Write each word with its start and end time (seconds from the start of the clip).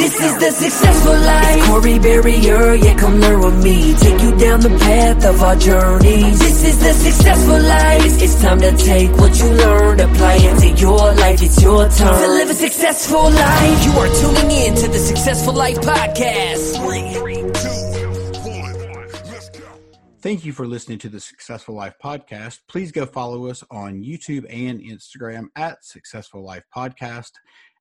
This 0.00 0.14
is 0.18 0.38
the 0.38 0.50
successful 0.50 1.12
life. 1.12 1.56
It's 1.58 1.66
Corey 1.66 1.98
Berrier, 1.98 2.82
yeah, 2.82 2.96
come 2.96 3.20
learn 3.20 3.40
with 3.40 3.62
me. 3.62 3.92
Take 3.94 4.22
you 4.22 4.34
down 4.38 4.60
the 4.60 4.70
path 4.70 5.26
of 5.26 5.42
our 5.42 5.56
journeys. 5.56 6.38
This 6.38 6.64
is 6.64 6.78
the 6.80 6.92
successful 6.94 7.60
life. 7.60 8.22
It's 8.22 8.40
time 8.40 8.60
to 8.60 8.74
take 8.78 9.10
what 9.18 9.38
you 9.38 9.50
learned, 9.50 10.00
apply 10.00 10.36
it 10.40 10.58
to 10.60 10.68
your 10.80 11.12
life. 11.14 11.42
It's 11.42 11.62
your 11.62 11.86
turn 11.90 12.14
to 12.18 12.28
live 12.28 12.48
a 12.48 12.54
successful 12.54 13.30
life. 13.30 13.84
You 13.84 13.92
are 13.92 14.08
tuning 14.20 14.50
in 14.50 14.74
to 14.76 14.88
the 14.88 14.98
Successful 14.98 15.52
Life 15.52 15.76
Podcast. 15.76 16.78
Let's 19.26 19.50
go. 19.50 19.64
Thank 20.22 20.46
you 20.46 20.52
for 20.54 20.66
listening 20.66 20.98
to 21.00 21.10
the 21.10 21.20
Successful 21.20 21.74
Life 21.74 21.96
Podcast. 22.02 22.60
Please 22.68 22.90
go 22.90 23.04
follow 23.04 23.48
us 23.48 23.62
on 23.70 24.02
YouTube 24.02 24.46
and 24.48 24.80
Instagram 24.80 25.48
at 25.56 25.84
Successful 25.84 26.42
Life 26.42 26.64
Podcast. 26.74 27.32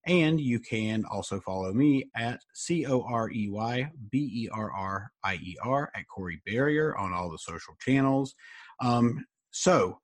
And 0.08 0.40
you 0.40 0.60
can 0.60 1.04
also 1.06 1.40
follow 1.40 1.74
me 1.74 2.10
at 2.16 2.40
C 2.54 2.86
O 2.86 3.02
R 3.02 3.30
E 3.30 3.50
Y 3.50 3.92
B 4.12 4.18
E 4.46 4.50
R 4.52 4.72
R 4.72 5.12
I 5.24 5.36
E 5.36 5.56
R 5.64 5.92
at 5.96 6.08
Corey 6.08 6.42
Berrier 6.48 6.98
on 6.98 7.14
all 7.14 7.30
the 7.30 7.38
social 7.38 7.76
channels. 7.80 8.34
Um, 8.82 9.26
so 9.52 10.00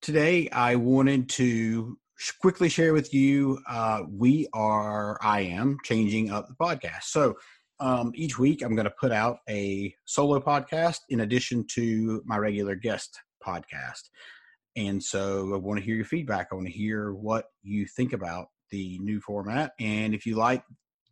today 0.00 0.48
I 0.50 0.76
wanted 0.76 1.28
to 1.30 1.98
quickly 2.40 2.68
share 2.68 2.92
with 2.92 3.12
you 3.12 3.58
uh, 3.68 4.02
we 4.08 4.46
are, 4.54 5.18
I 5.22 5.40
am 5.40 5.76
changing 5.84 6.30
up 6.30 6.48
the 6.48 6.54
podcast. 6.54 7.04
So 7.04 7.34
um, 7.80 8.12
each 8.14 8.38
week 8.38 8.62
I'm 8.62 8.74
going 8.74 8.84
to 8.84 8.94
put 8.98 9.12
out 9.12 9.38
a 9.48 9.94
solo 10.04 10.40
podcast 10.40 11.00
in 11.10 11.20
addition 11.20 11.66
to 11.74 12.22
my 12.24 12.38
regular 12.38 12.76
guest 12.76 13.20
podcast. 13.44 14.08
And 14.76 15.02
so 15.02 15.54
I 15.54 15.56
want 15.56 15.78
to 15.78 15.84
hear 15.84 15.96
your 15.96 16.04
feedback. 16.04 16.48
I 16.50 16.54
want 16.54 16.66
to 16.66 16.72
hear 16.72 17.12
what 17.12 17.46
you 17.62 17.86
think 17.86 18.12
about 18.12 18.46
the 18.74 18.98
new 18.98 19.20
format. 19.20 19.72
And 19.78 20.14
if 20.14 20.26
you 20.26 20.34
like 20.34 20.64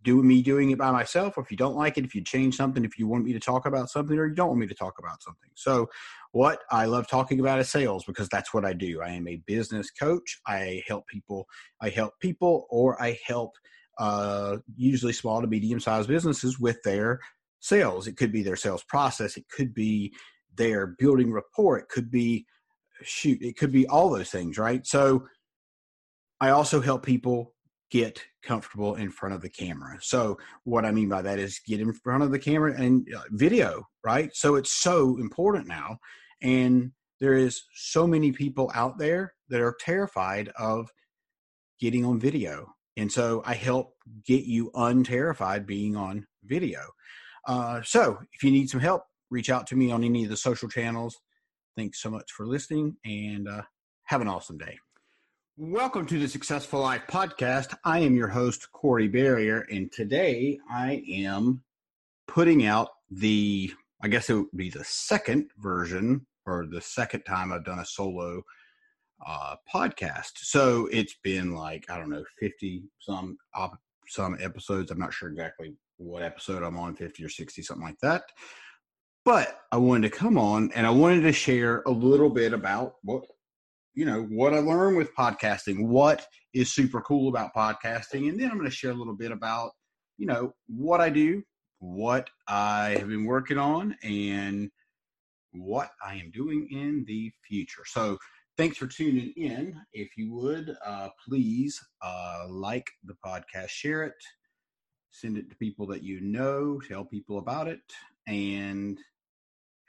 doing 0.03 0.27
me 0.27 0.43
doing 0.43 0.71
it 0.71 0.79
by 0.79 0.91
myself, 0.91 1.37
or 1.37 1.45
if 1.45 1.51
you 1.51 1.57
don't 1.57 1.77
like 1.77 1.97
it, 1.97 2.05
if 2.05 2.13
you 2.13 2.25
change 2.25 2.57
something, 2.57 2.85
if 2.85 2.99
you 2.99 3.07
want 3.07 3.25
me 3.25 3.33
to 3.33 3.39
talk 3.39 3.67
about 3.67 3.89
something, 3.89 4.19
or 4.19 4.27
you 4.27 4.35
don't 4.35 4.49
want 4.49 4.61
me 4.61 4.67
to 4.67 4.75
talk 4.75 4.99
about 4.99 5.23
something. 5.23 5.51
So, 5.55 5.89
what 6.33 6.61
I 6.71 6.87
love 6.87 7.07
talking 7.07 7.39
about 7.39 7.61
is 7.61 7.71
sales 7.71 8.05
because 8.05 8.29
that's 8.29 8.53
what 8.53 8.65
I 8.65 8.73
do. 8.73 9.01
I 9.01 9.11
am 9.11 9.29
a 9.29 9.43
business 9.47 9.91
coach. 9.91 10.41
I 10.47 10.83
help 10.89 11.07
people. 11.07 11.47
I 11.81 11.91
help 11.91 12.15
people, 12.21 12.67
or 12.69 13.01
I 13.01 13.17
help 13.25 13.53
uh, 13.99 14.57
usually 14.77 15.13
small 15.13 15.41
to 15.41 15.47
medium 15.47 15.79
sized 15.79 16.09
businesses 16.09 16.59
with 16.59 16.83
their 16.83 17.21
sales. 17.61 18.09
It 18.09 18.17
could 18.17 18.33
be 18.33 18.43
their 18.43 18.57
sales 18.57 18.83
process. 18.83 19.37
It 19.37 19.45
could 19.55 19.73
be 19.73 20.13
their 20.57 20.89
building 20.99 21.33
rapport. 21.33 21.79
It 21.79 21.89
could 21.89 22.11
be 22.11 22.45
shoot. 23.03 23.41
It 23.41 23.57
could 23.57 23.71
be 23.73 23.87
all 23.87 24.11
those 24.11 24.31
things, 24.31 24.59
right? 24.59 24.85
So 24.85 25.27
I 26.43 26.51
also 26.51 26.81
help 26.81 27.07
people 27.07 27.55
get 27.93 28.21
comfortable 28.43 28.97
in 28.97 29.13
front 29.13 29.33
of 29.33 29.43
the 29.43 29.49
camera. 29.49 29.97
So 30.01 30.39
what 30.65 30.85
I 30.85 30.91
mean 30.91 31.09
by 31.09 31.23
that 31.23 31.39
is 31.39 31.61
get 31.65 31.79
in 31.79 31.93
front 31.93 32.25
of 32.25 32.33
the 32.33 32.39
camera 32.39 32.75
and 32.77 33.07
uh, 33.15 33.21
video, 33.31 33.85
right? 34.05 34.29
So 34.35 34.57
it's 34.57 34.73
so 34.73 35.19
important 35.19 35.69
now 35.69 35.99
and 36.43 36.91
there 37.21 37.35
is 37.35 37.63
so 37.77 38.09
many 38.09 38.33
people 38.33 38.73
out 38.75 38.99
there 38.99 39.35
that 39.51 39.61
are 39.61 39.77
terrified 39.79 40.51
of 40.59 40.91
getting 41.79 42.05
on 42.05 42.19
video. 42.19 42.67
And 42.97 43.13
so 43.13 43.43
I 43.47 43.55
help 43.55 43.95
get 44.27 44.45
you 44.45 44.73
unterrified 44.75 45.65
being 45.65 45.95
on 45.95 46.27
video. 46.43 46.81
Uh, 47.47 47.83
so 47.85 48.19
if 48.33 48.43
you 48.43 48.51
need 48.51 48.69
some 48.69 48.81
help, 48.81 49.05
reach 49.31 49.49
out 49.49 49.69
to 49.69 49.77
me 49.77 49.93
on 49.93 50.03
any 50.03 50.25
of 50.25 50.31
the 50.31 50.37
social 50.37 50.69
channels. 50.69 51.17
Thanks 51.77 52.03
so 52.03 52.11
much 52.11 52.33
for 52.33 52.49
listening 52.49 52.97
and 53.05 53.47
uh, 53.49 53.63
have 54.07 54.21
an 54.21 54.29
awesome 54.29 54.59
day. 54.59 54.77
Welcome 55.59 56.07
to 56.07 56.19
the 56.19 56.29
Successful 56.29 56.81
Life 56.81 57.03
Podcast. 57.11 57.77
I 57.85 57.99
am 57.99 58.17
your 58.17 58.29
host, 58.29 58.73
Corey 58.73 59.07
Berrier, 59.07 59.67
and 59.71 59.93
today 59.93 60.59
I 60.71 61.05
am 61.11 61.63
putting 62.27 62.65
out 62.65 62.89
the, 63.11 63.71
I 64.03 64.09
guess 64.09 64.31
it 64.31 64.35
would 64.35 64.47
be 64.57 64.71
the 64.71 64.83
second 64.83 65.51
version 65.59 66.27
or 66.47 66.65
the 66.65 66.81
second 66.81 67.25
time 67.25 67.53
I've 67.53 67.67
done 67.67 67.81
a 67.81 67.85
solo 67.85 68.43
uh, 69.27 69.57
podcast. 69.73 70.31
So 70.37 70.89
it's 70.91 71.17
been 71.23 71.55
like, 71.55 71.85
I 71.91 71.99
don't 71.99 72.09
know, 72.09 72.25
50 72.41 72.85
some, 72.99 73.37
op- 73.55 73.79
some 74.09 74.39
episodes. 74.41 74.91
I'm 74.91 74.99
not 74.99 75.13
sure 75.13 75.29
exactly 75.29 75.75
what 75.99 76.23
episode 76.23 76.63
I'm 76.63 76.79
on, 76.79 76.97
50 76.97 77.23
or 77.23 77.29
60, 77.29 77.61
something 77.61 77.87
like 77.87 77.99
that. 78.01 78.23
But 79.27 79.61
I 79.71 79.77
wanted 79.77 80.11
to 80.11 80.19
come 80.19 80.39
on 80.39 80.73
and 80.75 80.87
I 80.87 80.91
wanted 80.91 81.21
to 81.25 81.33
share 81.33 81.83
a 81.83 81.91
little 81.91 82.31
bit 82.31 82.55
about 82.55 82.95
what 83.03 83.27
you 83.95 84.05
know 84.05 84.23
what 84.25 84.55
I 84.55 84.59
learned 84.59 84.97
with 84.97 85.15
podcasting, 85.15 85.87
what 85.87 86.27
is 86.55 86.73
super 86.73 87.01
cool 87.01 87.29
about 87.29 87.55
podcasting, 87.55 88.29
and 88.29 88.41
then 88.41 88.51
I'm 88.51 88.59
going 88.59 88.69
to 88.69 88.75
share 88.75 88.91
a 88.91 88.95
little 88.95 89.17
bit 89.17 89.33
about 89.33 89.73
you 90.19 90.27
know 90.27 90.55
what 90.67 91.01
I 91.01 91.11
do, 91.11 91.43
what 91.79 92.31
I 92.47 92.97
have 92.99 93.09
been 93.09 93.25
working 93.25 93.59
on, 93.59 93.97
and 94.03 94.71
what 95.53 95.91
I 96.05 96.15
am 96.15 96.31
doing 96.31 96.69
in 96.71 97.05
the 97.07 97.31
future. 97.47 97.83
So 97.87 98.19
thanks 98.57 98.79
for 98.79 98.87
tuning 98.87 99.33
in. 99.37 99.79
If 99.93 100.17
you 100.17 100.33
would, 100.33 100.75
uh, 100.85 101.09
please 101.27 101.79
uh, 102.01 102.47
like 102.49 102.91
the 103.05 103.17
podcast, 103.25 103.69
share 103.69 104.05
it, 104.05 104.15
send 105.11 105.37
it 105.37 105.51
to 105.51 105.57
people 105.57 105.87
that 105.89 106.03
you 106.03 106.21
know, 106.21 106.81
tell 106.89 107.05
people 107.05 107.39
about 107.39 107.69
it, 107.69 107.81
and 108.27 108.99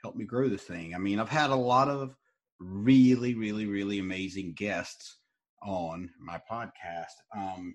help 0.02 0.16
me 0.16 0.26
grow 0.26 0.48
this 0.48 0.64
thing. 0.64 0.94
I 0.94 0.98
mean, 0.98 1.18
I've 1.18 1.30
had 1.30 1.50
a 1.50 1.56
lot 1.56 1.88
of 1.88 2.14
really, 2.64 3.34
really, 3.34 3.66
really 3.66 3.98
amazing 3.98 4.54
guests 4.56 5.18
on 5.62 6.10
my 6.18 6.40
podcast. 6.50 7.14
Um, 7.36 7.74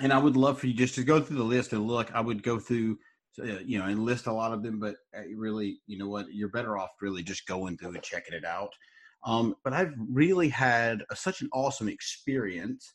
and 0.00 0.12
I 0.12 0.18
would 0.18 0.36
love 0.36 0.58
for 0.58 0.66
you 0.66 0.74
just 0.74 0.94
to 0.96 1.04
go 1.04 1.20
through 1.20 1.38
the 1.38 1.42
list 1.44 1.72
and 1.72 1.86
look. 1.86 2.14
I 2.14 2.20
would 2.20 2.42
go 2.42 2.58
through, 2.58 2.98
uh, 3.40 3.58
you 3.64 3.78
know, 3.78 3.86
and 3.86 4.04
list 4.04 4.26
a 4.26 4.32
lot 4.32 4.52
of 4.52 4.62
them, 4.62 4.78
but 4.78 4.96
uh, 5.16 5.22
really, 5.36 5.80
you 5.86 5.98
know 5.98 6.08
what, 6.08 6.26
you're 6.32 6.48
better 6.48 6.78
off 6.78 6.90
really 7.00 7.22
just 7.22 7.46
going 7.46 7.76
through 7.76 7.94
and 7.94 8.02
checking 8.02 8.34
it 8.34 8.44
out. 8.44 8.72
Um, 9.24 9.56
but 9.64 9.72
I've 9.72 9.94
really 10.10 10.48
had 10.48 11.02
a, 11.10 11.16
such 11.16 11.40
an 11.40 11.48
awesome 11.52 11.88
experience, 11.88 12.94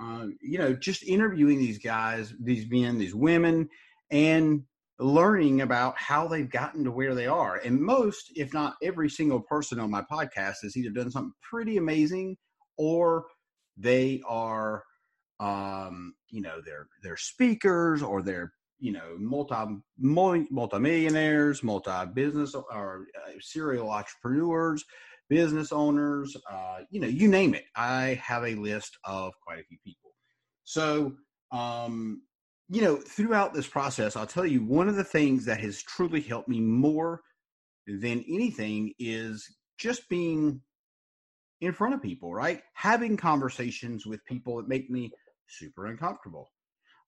um, 0.00 0.36
you 0.42 0.58
know, 0.58 0.74
just 0.74 1.02
interviewing 1.02 1.58
these 1.58 1.78
guys, 1.78 2.34
these 2.40 2.70
men, 2.70 2.98
these 2.98 3.14
women, 3.14 3.68
and 4.10 4.62
learning 4.98 5.62
about 5.62 5.98
how 5.98 6.28
they've 6.28 6.50
gotten 6.50 6.84
to 6.84 6.90
where 6.90 7.14
they 7.14 7.26
are. 7.26 7.56
And 7.56 7.80
most, 7.80 8.32
if 8.36 8.52
not 8.52 8.74
every 8.82 9.08
single 9.10 9.40
person 9.40 9.80
on 9.80 9.90
my 9.90 10.02
podcast 10.02 10.56
has 10.62 10.76
either 10.76 10.90
done 10.90 11.10
something 11.10 11.32
pretty 11.42 11.76
amazing 11.76 12.36
or 12.76 13.24
they 13.76 14.20
are 14.26 14.82
um, 15.42 16.14
you 16.30 16.40
know, 16.40 16.60
they're 16.64 16.86
they're 17.02 17.16
speakers 17.16 18.02
or 18.02 18.22
they're 18.22 18.52
you 18.78 18.92
know 18.92 19.16
multi 19.18 19.56
multi 19.98 20.78
millionaires, 20.78 21.62
multi 21.62 22.06
business 22.14 22.54
or 22.54 23.06
uh, 23.26 23.32
serial 23.40 23.90
entrepreneurs, 23.90 24.84
business 25.28 25.72
owners, 25.72 26.36
uh, 26.50 26.78
you 26.90 27.00
know, 27.00 27.08
you 27.08 27.28
name 27.28 27.54
it. 27.54 27.64
I 27.74 28.20
have 28.22 28.44
a 28.44 28.54
list 28.54 28.96
of 29.04 29.32
quite 29.44 29.58
a 29.58 29.64
few 29.64 29.78
people. 29.84 30.10
So, 30.64 31.14
um, 31.50 32.22
you 32.72 32.80
know, 32.80 32.96
throughout 32.96 33.52
this 33.52 33.66
process, 33.66 34.16
I'll 34.16 34.26
tell 34.26 34.46
you 34.46 34.64
one 34.64 34.88
of 34.88 34.96
the 34.96 35.04
things 35.04 35.44
that 35.44 35.60
has 35.60 35.82
truly 35.82 36.22
helped 36.22 36.48
me 36.48 36.58
more 36.58 37.20
than 37.86 38.24
anything 38.26 38.94
is 38.98 39.46
just 39.76 40.08
being 40.08 40.62
in 41.60 41.74
front 41.74 41.92
of 41.92 42.02
people, 42.02 42.32
right? 42.32 42.62
Having 42.72 43.18
conversations 43.18 44.06
with 44.06 44.24
people 44.24 44.56
that 44.56 44.68
make 44.68 44.88
me 44.88 45.10
super 45.48 45.84
uncomfortable. 45.84 46.50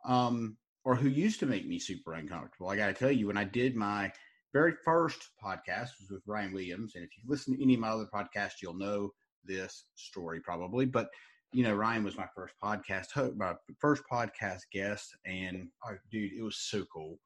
Um, 0.06 0.58
or 0.84 0.94
who 0.94 1.08
used 1.08 1.40
to 1.40 1.46
make 1.46 1.67
me 1.67 1.78
super 1.78 2.12
uncomfortable. 2.12 2.69
I 2.69 2.76
got 2.76 2.88
to 2.88 2.93
tell 2.93 3.10
you, 3.10 3.28
when 3.28 3.38
I 3.38 3.44
did 3.44 3.75
my 3.75 4.12
very 4.52 4.75
first 4.84 5.31
podcast 5.43 5.93
was 5.99 6.10
with 6.10 6.22
Ryan 6.26 6.52
Williams, 6.52 6.93
and 6.94 7.02
if 7.02 7.10
you 7.17 7.25
listen 7.26 7.56
to 7.56 7.62
any 7.62 7.72
of 7.72 7.81
my 7.81 7.88
other 7.88 8.08
podcasts, 8.14 8.60
you'll 8.62 8.76
know 8.76 9.14
this 9.44 9.87
story 9.94 10.40
probably. 10.40 10.84
But 10.84 11.08
you 11.54 11.62
know, 11.62 11.72
Ryan 11.72 12.02
was 12.02 12.16
my 12.16 12.26
first 12.34 12.54
podcast, 12.62 13.36
my 13.36 13.54
first 13.80 14.02
podcast 14.10 14.62
guest, 14.72 15.16
and 15.24 15.68
oh, 15.86 15.94
dude, 16.10 16.32
it 16.32 16.42
was 16.42 16.58
so 16.58 16.84
cool. 16.92 17.18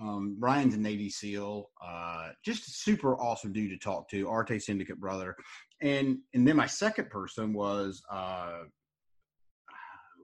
Um, 0.00 0.36
Ryan's 0.40 0.74
a 0.74 0.78
Navy 0.78 1.10
SEAL, 1.10 1.70
uh, 1.84 2.30
just 2.42 2.66
a 2.68 2.70
super 2.70 3.16
awesome 3.20 3.52
dude 3.52 3.70
to 3.70 3.76
talk 3.76 4.08
to, 4.10 4.28
Arete 4.28 4.62
Syndicate 4.62 4.98
brother, 4.98 5.36
and 5.82 6.18
and 6.32 6.48
then 6.48 6.56
my 6.56 6.66
second 6.66 7.10
person 7.10 7.52
was 7.52 8.02
uh, 8.10 8.60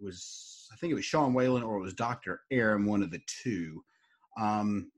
was 0.01 0.69
I 0.73 0.77
think 0.77 0.91
it 0.91 0.97
was 0.97 1.05
Sean 1.05 1.35
Whalen 1.35 1.63
or 1.63 1.77
it 1.77 1.83
was 1.83 1.95
Dr. 1.95 2.41
Erin, 2.51 2.87
one 2.87 3.03
of 3.03 3.11
the 3.11 3.21
two. 3.43 3.85
Um, 4.41 4.91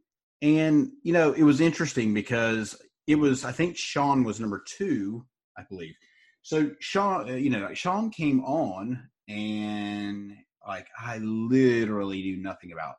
and 0.42 0.90
you 1.02 1.12
know, 1.12 1.32
it 1.32 1.42
was 1.42 1.60
interesting 1.60 2.14
because 2.14 2.80
it 3.08 3.16
was 3.16 3.44
I 3.44 3.50
think 3.50 3.76
Sean 3.76 4.22
was 4.22 4.38
number 4.38 4.62
two, 4.78 5.26
I 5.58 5.62
believe. 5.68 5.94
So 6.44 6.70
Sean, 6.78 7.30
uh, 7.30 7.34
you 7.34 7.48
know, 7.48 7.72
Sean 7.72 8.10
came 8.10 8.44
on 8.44 9.08
and 9.28 10.36
like 10.68 10.86
I 10.98 11.16
literally 11.18 12.20
knew 12.20 12.36
nothing 12.36 12.70
about 12.72 12.96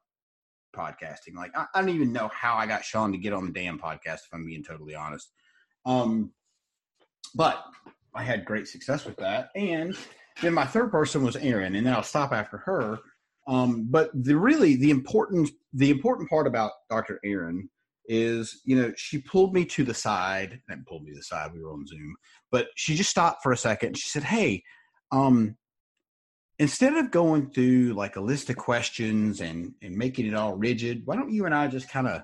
podcasting. 0.76 1.36
Like 1.36 1.56
I, 1.56 1.68
I 1.76 1.82
don't 1.82 1.92
even 1.92 2.12
know 2.12 2.28
how 2.30 2.56
I 2.56 2.66
got 2.66 2.84
Sean 2.84 3.12
to 3.12 3.20
get 3.20 3.34
on 3.34 3.46
the 3.46 3.52
damn 3.52 3.78
podcast. 3.78 4.26
If 4.26 4.30
I'm 4.34 4.48
being 4.48 4.64
totally 4.64 4.96
honest, 4.96 5.32
um, 5.86 6.32
but 7.36 7.64
I 8.16 8.24
had 8.24 8.46
great 8.46 8.68
success 8.68 9.06
with 9.06 9.18
that. 9.18 9.50
And 9.56 9.96
then 10.42 10.56
my 10.56 10.66
third 10.66 10.90
person 10.90 11.24
was 11.24 11.36
Erin, 11.36 11.76
and 11.76 11.86
then 11.86 11.94
I'll 11.94 12.02
stop 12.02 12.34
after 12.34 12.58
her. 12.58 12.98
Um, 13.48 13.90
but 13.92 14.10
the 14.16 14.36
really 14.36 14.76
the 14.76 14.90
important 14.90 15.52
the 15.72 15.92
important 15.92 16.32
part 16.32 16.48
about 16.48 16.72
Dr. 16.90 17.20
Erin 17.24 17.70
is, 18.08 18.62
you 18.66 18.76
know, 18.76 18.94
she 18.96 19.20
pulled 19.20 19.54
me 19.54 19.66
to 19.66 19.84
the 19.84 19.94
side 19.94 20.62
and 20.70 20.86
pulled 20.86 21.04
me 21.04 21.12
to 21.12 21.18
the 21.18 21.24
side. 21.24 21.52
We 21.54 21.62
were 21.62 21.74
on 21.74 21.86
Zoom, 21.88 22.16
but 22.56 22.70
she 22.76 22.96
just 22.96 23.10
stopped 23.10 23.44
for 23.44 23.52
a 23.52 23.58
second. 23.58 23.88
And 23.88 23.98
she 23.98 24.08
said, 24.08 24.24
"Hey, 24.24 24.64
um, 25.12 25.58
instead 26.58 26.96
of 26.96 27.12
going 27.12 27.50
through 27.50 27.96
like 27.96 28.16
a 28.16 28.22
list 28.22 28.50
of 28.50 28.56
questions 28.56 29.42
and 29.42 29.74
and 29.82 29.98
making 29.98 30.26
it 30.26 30.34
all 30.34 30.56
rigid, 30.56 31.02
why 31.04 31.18
don't 31.18 31.34
you 31.34 31.46
and 31.46 31.54
I 31.54 31.68
just 31.68 31.90
kind 31.90 32.08
of 32.08 32.22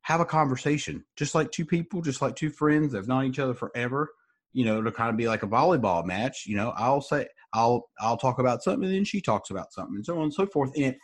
have 0.00 0.20
a 0.20 0.24
conversation, 0.24 1.04
just 1.16 1.34
like 1.34 1.50
two 1.50 1.66
people, 1.66 2.00
just 2.00 2.22
like 2.22 2.34
two 2.34 2.48
friends 2.48 2.92
that 2.92 2.98
have 3.00 3.08
known 3.08 3.26
each 3.26 3.38
other 3.38 3.52
forever." 3.52 4.08
You 4.54 4.64
know, 4.64 4.80
to 4.80 4.90
kind 4.90 5.10
of 5.10 5.18
be 5.18 5.28
like 5.28 5.42
a 5.42 5.46
volleyball 5.46 6.02
match. 6.06 6.44
You 6.46 6.56
know, 6.56 6.72
I'll 6.74 7.02
say 7.02 7.26
I'll 7.52 7.90
I'll 8.00 8.16
talk 8.16 8.38
about 8.38 8.62
something, 8.62 8.84
and 8.84 8.94
then 8.94 9.04
she 9.04 9.20
talks 9.20 9.50
about 9.50 9.74
something, 9.74 9.96
and 9.96 10.06
so 10.06 10.16
on 10.16 10.22
and 10.22 10.32
so 10.32 10.46
forth. 10.46 10.70
And 10.76 10.86
it, 10.86 10.98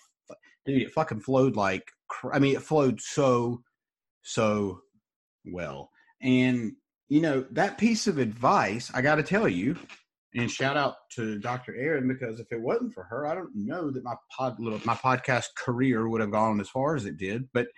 dude, 0.65 0.81
it 0.81 0.93
fucking 0.93 1.21
flowed 1.21 1.55
like 1.55 1.87
I 2.33 2.39
mean, 2.39 2.57
it 2.57 2.63
flowed 2.63 3.03
so 3.03 3.61
so 4.23 4.81
well. 5.45 5.91
And 6.23 6.73
you 7.09 7.21
know 7.21 7.45
that 7.53 7.79
piece 7.79 8.07
of 8.07 8.19
advice, 8.19 8.91
I 8.95 9.03
got 9.03 9.17
to 9.17 9.23
tell 9.23 9.49
you, 9.49 9.77
and 10.35 10.51
shout 10.51 10.77
out 10.77 10.97
to 11.13 11.39
Dr. 11.39 11.75
Erin 11.77 12.09
because 12.09 12.41
if 12.41 12.51
it 12.51 12.61
wasn't 12.61 12.93
for 12.93 13.05
her, 13.05 13.27
I 13.27 13.35
don't 13.35 13.55
know 13.55 13.91
that 13.91 14.03
my 14.03 14.15
pod 14.37 14.59
little 14.59 14.81
my 14.85 14.95
podcast 14.95 15.47
career 15.57 16.09
would 16.09 16.21
have 16.21 16.33
gone 16.33 16.61
as 16.61 16.69
far 16.69 16.97
as 16.97 17.07
it 17.07 17.17
did. 17.17 17.49
But 17.53 17.69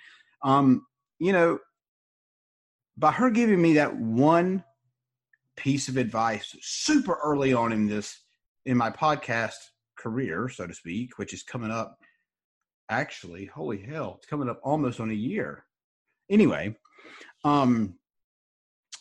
um, 0.43 0.87
you 1.19 1.32
know, 1.32 1.58
by 2.96 3.12
her 3.12 3.31
giving 3.31 3.61
me 3.61 3.75
that 3.75 3.96
one 3.96 4.64
piece 5.56 5.88
of 5.88 5.96
advice 5.96 6.55
super 6.61 7.19
early 7.23 7.52
on 7.52 7.73
in 7.73 7.87
this 7.87 8.23
in 8.64 8.76
my 8.76 8.90
podcast 8.90 9.55
career, 9.99 10.49
so 10.49 10.67
to 10.67 10.75
speak, 10.75 11.19
which 11.19 11.32
is 11.32 11.43
coming 11.43 11.70
up 11.70 11.99
actually, 12.88 13.46
holy 13.46 13.82
hell, 13.82 14.14
it's 14.19 14.26
coming 14.26 14.49
up 14.49 14.61
almost 14.62 15.00
on 15.00 15.11
a 15.11 15.14
year. 15.14 15.64
Anyway, 16.31 16.76
um, 17.44 17.99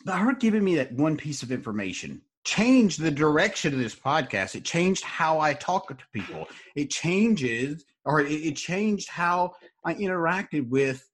but 0.05 0.19
her 0.19 0.33
giving 0.33 0.63
me 0.63 0.75
that 0.75 0.93
one 0.93 1.17
piece 1.17 1.43
of 1.43 1.51
information 1.51 2.21
changed 2.45 3.01
the 3.01 3.11
direction 3.11 3.73
of 3.73 3.79
this 3.79 3.95
podcast. 3.95 4.55
It 4.55 4.63
changed 4.63 5.03
how 5.03 5.39
I 5.39 5.53
talk 5.53 5.89
to 5.89 5.97
people. 6.13 6.47
It 6.75 6.91
changes, 6.91 7.83
or 8.05 8.21
it, 8.21 8.31
it 8.31 8.55
changed 8.55 9.09
how 9.09 9.53
I 9.83 9.95
interacted 9.95 10.69
with 10.69 11.09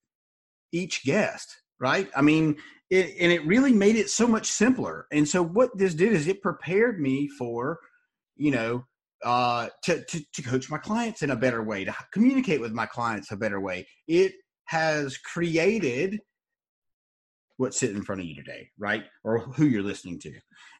each 0.74 1.04
guest. 1.04 1.56
Right? 1.80 2.10
I 2.16 2.22
mean, 2.22 2.58
it, 2.92 3.16
and 3.20 3.32
it 3.32 3.44
really 3.48 3.74
made 3.74 3.96
it 3.96 4.10
so 4.10 4.28
much 4.28 4.46
simpler. 4.46 5.08
And 5.12 5.28
so, 5.28 5.42
what 5.42 5.76
this 5.76 5.96
did 5.96 6.12
is 6.12 6.28
it 6.28 6.44
prepared 6.44 7.00
me 7.00 7.28
for, 7.28 7.80
you 8.36 8.52
know, 8.52 8.86
uh, 9.24 9.70
to, 9.84 10.04
to, 10.04 10.22
to 10.34 10.42
coach 10.44 10.70
my 10.70 10.78
clients 10.78 11.22
in 11.22 11.32
a 11.32 11.36
better 11.36 11.64
way, 11.64 11.86
to 11.86 11.96
communicate 12.12 12.60
with 12.60 12.74
my 12.74 12.86
clients 12.86 13.32
a 13.32 13.38
better 13.38 13.60
way. 13.60 13.88
It 14.08 14.34
has 14.66 15.18
created 15.18 16.20
what's 17.58 17.80
sitting 17.80 17.96
in 17.96 18.04
front 18.04 18.22
of 18.22 18.28
you 18.28 18.36
today, 18.36 18.70
right? 18.78 19.04
Or 19.24 19.40
who 19.40 19.66
you're 19.66 19.84
listening 19.84 20.20
to. 20.20 20.34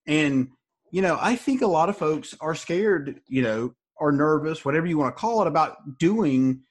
And, 0.08 0.50
you 0.92 1.02
know, 1.02 1.18
I 1.20 1.36
think 1.36 1.62
a 1.62 1.68
lot 1.68 1.90
of 1.90 1.98
folks 1.98 2.36
are 2.42 2.56
scared, 2.56 3.22
you 3.28 3.42
know, 3.42 3.74
or 3.98 4.12
nervous, 4.12 4.66
whatever 4.66 4.88
you 4.88 4.98
want 4.98 5.16
to 5.16 5.20
call 5.20 5.42
it, 5.42 5.48
about 5.48 5.98
doing 6.00 6.62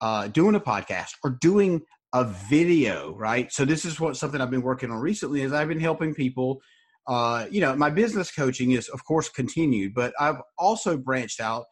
uh, 0.00 0.28
doing 0.28 0.54
a 0.54 0.60
podcast 0.60 1.12
or 1.22 1.38
doing 1.40 1.80
a 2.12 2.24
video, 2.24 3.14
right? 3.16 3.50
So 3.52 3.64
this 3.64 3.84
is 3.84 3.98
what 3.98 4.16
something 4.16 4.40
I've 4.40 4.50
been 4.50 4.62
working 4.62 4.90
on 4.90 4.98
recently 4.98 5.42
is 5.42 5.52
I've 5.52 5.68
been 5.68 5.80
helping 5.80 6.14
people 6.14 6.60
uh, 7.06 7.46
you 7.50 7.60
know, 7.60 7.76
my 7.76 7.90
business 7.90 8.30
coaching 8.30 8.72
is, 8.72 8.88
of 8.88 9.04
course, 9.04 9.28
continued, 9.28 9.94
but 9.94 10.14
I've 10.18 10.40
also 10.58 10.96
branched 10.96 11.40
out 11.40 11.66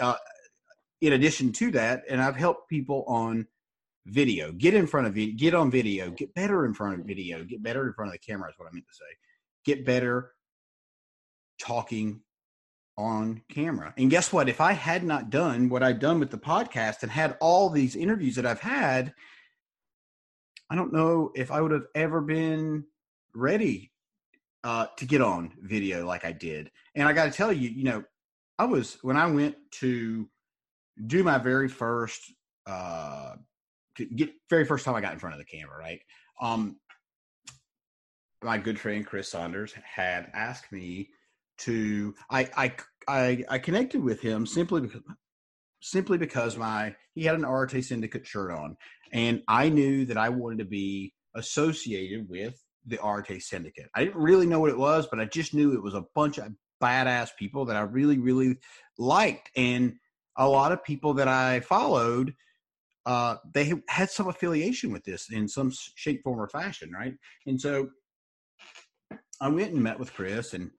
uh, 0.00 0.16
in 1.00 1.12
addition 1.12 1.52
to 1.52 1.70
that, 1.72 2.02
and 2.08 2.20
I've 2.20 2.36
helped 2.36 2.68
people 2.68 3.04
on 3.06 3.46
video, 4.06 4.52
get 4.52 4.74
in 4.74 4.86
front 4.86 5.06
of 5.06 5.16
you, 5.16 5.36
get 5.36 5.54
on 5.54 5.70
video, 5.70 6.10
get 6.10 6.34
better 6.34 6.64
in 6.64 6.74
front 6.74 7.00
of 7.00 7.06
video, 7.06 7.44
get 7.44 7.62
better 7.62 7.86
in 7.86 7.92
front 7.92 8.08
of 8.08 8.12
the 8.12 8.18
camera 8.18 8.48
is 8.48 8.54
what 8.58 8.68
I 8.68 8.72
meant 8.72 8.86
to 8.88 8.94
say. 8.94 9.04
Get 9.64 9.84
better 9.84 10.32
talking 11.60 12.20
on 12.96 13.42
camera. 13.50 13.94
And 13.96 14.10
guess 14.10 14.32
what? 14.32 14.48
If 14.48 14.60
I 14.60 14.72
had 14.72 15.04
not 15.04 15.30
done 15.30 15.68
what 15.68 15.82
I've 15.82 16.00
done 16.00 16.20
with 16.20 16.30
the 16.30 16.38
podcast 16.38 17.02
and 17.02 17.10
had 17.10 17.36
all 17.40 17.70
these 17.70 17.96
interviews 17.96 18.36
that 18.36 18.46
I've 18.46 18.60
had, 18.60 19.14
I 20.70 20.76
don't 20.76 20.92
know 20.92 21.30
if 21.34 21.50
I 21.50 21.60
would 21.60 21.72
have 21.72 21.86
ever 21.94 22.20
been 22.20 22.84
ready 23.34 23.92
uh, 24.64 24.86
to 24.96 25.04
get 25.06 25.20
on 25.20 25.52
video 25.62 26.06
like 26.06 26.24
I 26.24 26.32
did. 26.32 26.70
And 26.94 27.08
I 27.08 27.12
got 27.12 27.24
to 27.24 27.30
tell 27.30 27.52
you, 27.52 27.68
you 27.68 27.84
know, 27.84 28.04
I 28.58 28.64
was 28.64 28.98
when 29.02 29.16
I 29.16 29.26
went 29.26 29.56
to 29.80 30.28
do 31.06 31.22
my 31.22 31.38
very 31.38 31.68
first 31.68 32.32
uh, 32.66 33.36
get 33.96 34.30
very 34.48 34.64
first 34.64 34.84
time 34.84 34.94
I 34.94 35.00
got 35.00 35.12
in 35.12 35.18
front 35.18 35.34
of 35.34 35.38
the 35.38 35.44
camera, 35.44 35.78
right? 35.78 36.00
Um, 36.40 36.76
my 38.42 38.58
good 38.58 38.78
friend 38.78 39.06
Chris 39.06 39.30
Saunders 39.30 39.74
had 39.84 40.30
asked 40.32 40.72
me 40.72 41.10
to 41.58 42.14
I 42.30 42.48
I 42.56 42.74
I, 43.08 43.44
I 43.48 43.58
connected 43.58 44.02
with 44.02 44.20
him 44.20 44.46
simply 44.46 44.80
because 44.80 45.02
simply 45.82 46.18
because 46.18 46.56
my 46.56 46.94
he 47.14 47.24
had 47.24 47.34
an 47.34 47.44
Arete 47.44 47.84
Syndicate 47.84 48.26
shirt 48.26 48.52
on, 48.52 48.76
and 49.12 49.42
I 49.48 49.68
knew 49.68 50.06
that 50.06 50.16
I 50.16 50.28
wanted 50.28 50.58
to 50.58 50.64
be 50.64 51.12
associated 51.34 52.28
with 52.28 52.54
the 52.86 52.98
Arete 53.04 53.42
Syndicate. 53.42 53.88
I 53.94 54.04
didn't 54.04 54.20
really 54.20 54.46
know 54.46 54.60
what 54.60 54.70
it 54.70 54.78
was, 54.78 55.06
but 55.06 55.20
I 55.20 55.26
just 55.26 55.54
knew 55.54 55.74
it 55.74 55.82
was 55.82 55.94
a 55.94 56.04
bunch 56.14 56.38
of 56.38 56.52
badass 56.82 57.30
people 57.38 57.66
that 57.66 57.76
I 57.76 57.80
really, 57.80 58.18
really 58.18 58.56
liked. 58.98 59.50
And 59.56 59.94
a 60.36 60.48
lot 60.48 60.72
of 60.72 60.82
people 60.84 61.14
that 61.14 61.28
I 61.28 61.60
followed, 61.60 62.34
uh, 63.06 63.36
they 63.54 63.72
had 63.88 64.10
some 64.10 64.28
affiliation 64.28 64.92
with 64.92 65.04
this 65.04 65.30
in 65.30 65.48
some 65.48 65.72
shape, 65.94 66.22
form, 66.22 66.40
or 66.40 66.48
fashion, 66.48 66.90
right? 66.92 67.14
And 67.46 67.60
so 67.60 67.88
I 69.40 69.48
went 69.48 69.72
and 69.72 69.82
met 69.82 69.98
with 69.98 70.12
Chris, 70.12 70.54
and 70.54 70.70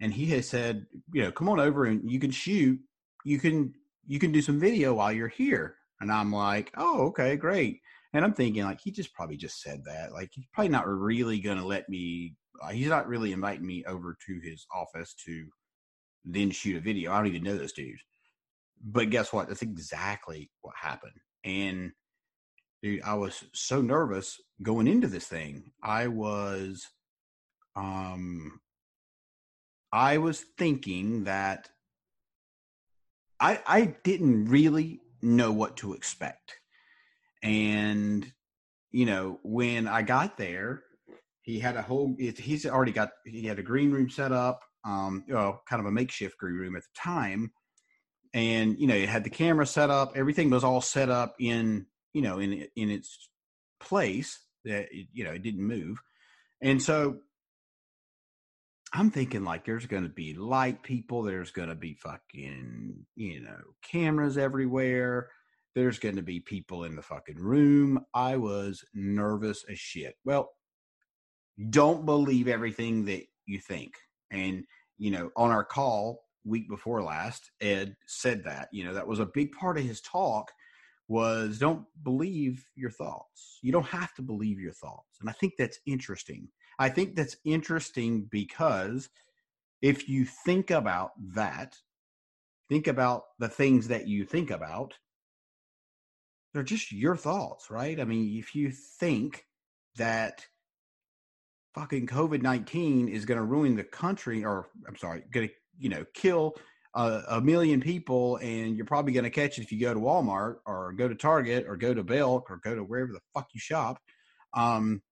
and 0.00 0.12
he 0.12 0.26
has 0.26 0.48
said, 0.48 0.86
you 1.12 1.22
know, 1.22 1.32
come 1.32 1.48
on 1.48 1.60
over 1.60 1.84
and 1.84 2.10
you 2.10 2.18
can 2.18 2.30
shoot, 2.30 2.78
you 3.24 3.38
can 3.38 3.74
you 4.06 4.18
can 4.18 4.32
do 4.32 4.42
some 4.42 4.58
video 4.58 4.94
while 4.94 5.12
you're 5.12 5.28
here. 5.28 5.76
And 6.00 6.10
I'm 6.10 6.32
like, 6.32 6.72
oh, 6.76 7.08
okay, 7.08 7.36
great. 7.36 7.80
And 8.12 8.24
I'm 8.24 8.32
thinking, 8.32 8.64
like, 8.64 8.80
he 8.82 8.90
just 8.90 9.14
probably 9.14 9.36
just 9.36 9.60
said 9.60 9.82
that. 9.84 10.12
Like, 10.12 10.30
he's 10.32 10.46
probably 10.52 10.70
not 10.70 10.88
really 10.88 11.38
going 11.40 11.58
to 11.58 11.66
let 11.66 11.88
me, 11.88 12.34
uh, 12.62 12.70
he's 12.70 12.88
not 12.88 13.06
really 13.06 13.32
inviting 13.32 13.66
me 13.66 13.84
over 13.86 14.16
to 14.26 14.40
his 14.42 14.66
office 14.74 15.14
to 15.26 15.46
then 16.24 16.50
shoot 16.50 16.76
a 16.76 16.80
video. 16.80 17.12
I 17.12 17.18
don't 17.18 17.28
even 17.28 17.44
know 17.44 17.56
this 17.56 17.72
dude. 17.72 17.98
But 18.82 19.10
guess 19.10 19.32
what? 19.32 19.48
That's 19.48 19.62
exactly 19.62 20.50
what 20.62 20.74
happened. 20.80 21.12
And 21.44 21.92
dude, 22.82 23.02
I 23.02 23.14
was 23.14 23.44
so 23.52 23.80
nervous 23.80 24.40
going 24.62 24.86
into 24.86 25.08
this 25.08 25.26
thing. 25.26 25.72
I 25.82 26.08
was, 26.08 26.86
um, 27.76 28.60
I 29.92 30.18
was 30.18 30.44
thinking 30.58 31.24
that 31.24 31.68
I 33.40 33.60
I 33.66 33.96
didn't 34.04 34.46
really 34.46 35.00
know 35.22 35.52
what 35.52 35.76
to 35.78 35.94
expect. 35.94 36.54
And 37.42 38.30
you 38.92 39.06
know, 39.06 39.38
when 39.42 39.88
I 39.88 40.02
got 40.02 40.36
there, 40.36 40.82
he 41.42 41.58
had 41.58 41.76
a 41.76 41.82
whole 41.82 42.14
he's 42.18 42.66
already 42.66 42.92
got 42.92 43.10
he 43.24 43.46
had 43.46 43.58
a 43.58 43.62
green 43.62 43.90
room 43.90 44.10
set 44.10 44.32
up, 44.32 44.60
um, 44.84 45.24
know, 45.34 45.60
kind 45.68 45.80
of 45.80 45.86
a 45.86 45.92
makeshift 45.92 46.38
green 46.38 46.54
room 46.54 46.76
at 46.76 46.82
the 46.82 47.00
time. 47.00 47.50
And 48.32 48.78
you 48.78 48.86
know, 48.86 48.94
it 48.94 49.08
had 49.08 49.24
the 49.24 49.30
camera 49.30 49.66
set 49.66 49.90
up, 49.90 50.12
everything 50.16 50.50
was 50.50 50.64
all 50.64 50.80
set 50.80 51.08
up 51.08 51.34
in, 51.40 51.86
you 52.12 52.22
know, 52.22 52.38
in 52.38 52.66
in 52.76 52.90
its 52.90 53.28
place 53.80 54.38
that 54.64 54.88
it, 54.92 55.08
you 55.12 55.24
know, 55.24 55.32
it 55.32 55.42
didn't 55.42 55.66
move. 55.66 55.98
And 56.62 56.80
so 56.82 57.18
I'm 58.92 59.10
thinking 59.10 59.44
like 59.44 59.64
there's 59.64 59.86
going 59.86 60.02
to 60.02 60.08
be 60.08 60.34
light 60.34 60.82
people, 60.82 61.22
there's 61.22 61.52
going 61.52 61.68
to 61.68 61.74
be 61.74 61.94
fucking, 61.94 63.06
you 63.16 63.40
know, 63.40 63.58
cameras 63.82 64.36
everywhere. 64.36 65.30
There's 65.76 66.00
going 66.00 66.16
to 66.16 66.22
be 66.22 66.40
people 66.40 66.82
in 66.82 66.96
the 66.96 67.02
fucking 67.02 67.38
room. 67.38 68.04
I 68.12 68.36
was 68.36 68.84
nervous 68.92 69.64
as 69.70 69.78
shit. 69.78 70.16
Well, 70.24 70.50
don't 71.70 72.04
believe 72.04 72.48
everything 72.48 73.04
that 73.04 73.22
you 73.46 73.60
think. 73.60 73.94
And, 74.32 74.64
you 74.98 75.12
know, 75.12 75.30
on 75.36 75.52
our 75.52 75.64
call 75.64 76.24
week 76.44 76.68
before 76.68 77.02
last, 77.02 77.50
Ed 77.60 77.96
said 78.06 78.44
that, 78.44 78.68
you 78.72 78.84
know, 78.84 78.94
that 78.94 79.06
was 79.06 79.18
a 79.18 79.26
big 79.26 79.52
part 79.52 79.78
of 79.78 79.84
his 79.84 80.00
talk 80.00 80.50
was 81.08 81.58
don't 81.58 81.84
believe 82.04 82.64
your 82.76 82.90
thoughts. 82.90 83.58
You 83.62 83.72
don't 83.72 83.86
have 83.86 84.14
to 84.14 84.22
believe 84.22 84.60
your 84.60 84.72
thoughts. 84.72 85.18
And 85.20 85.28
I 85.28 85.32
think 85.32 85.54
that's 85.58 85.80
interesting. 85.84 86.48
I 86.78 86.88
think 86.88 87.16
that's 87.16 87.36
interesting 87.44 88.28
because 88.30 89.08
if 89.82 90.08
you 90.08 90.24
think 90.24 90.70
about 90.70 91.10
that, 91.34 91.76
think 92.68 92.86
about 92.86 93.24
the 93.38 93.48
things 93.48 93.88
that 93.88 94.06
you 94.06 94.24
think 94.24 94.50
about, 94.50 94.94
they're 96.54 96.62
just 96.62 96.92
your 96.92 97.16
thoughts, 97.16 97.70
right? 97.70 97.98
I 97.98 98.04
mean, 98.04 98.38
if 98.38 98.54
you 98.54 98.70
think 98.70 99.44
that 99.96 100.46
fucking 101.74 102.06
COVID 102.06 102.42
19 102.42 103.08
is 103.08 103.24
going 103.24 103.38
to 103.38 103.44
ruin 103.44 103.76
the 103.76 103.84
country, 103.84 104.44
or 104.44 104.68
I'm 104.86 104.96
sorry, 104.96 105.22
going 105.32 105.48
to, 105.48 105.54
you 105.80 105.88
know, 105.88 106.04
kill 106.14 106.56
a, 106.94 107.22
a 107.28 107.40
million 107.40 107.80
people, 107.80 108.36
and 108.36 108.76
you're 108.76 108.86
probably 108.86 109.12
going 109.12 109.24
to 109.24 109.30
catch 109.30 109.58
it 109.58 109.62
if 109.62 109.72
you 109.72 109.80
go 109.80 109.94
to 109.94 110.00
Walmart 110.00 110.56
or 110.66 110.92
go 110.92 111.08
to 111.08 111.14
Target 111.14 111.66
or 111.68 111.76
go 111.76 111.94
to 111.94 112.04
Belk 112.04 112.50
or 112.50 112.58
go 112.58 112.74
to 112.74 112.82
wherever 112.82 113.12
the 113.12 113.20
fuck 113.34 113.48
you 113.52 113.60
shop. 113.60 113.98
Um, 114.54 115.02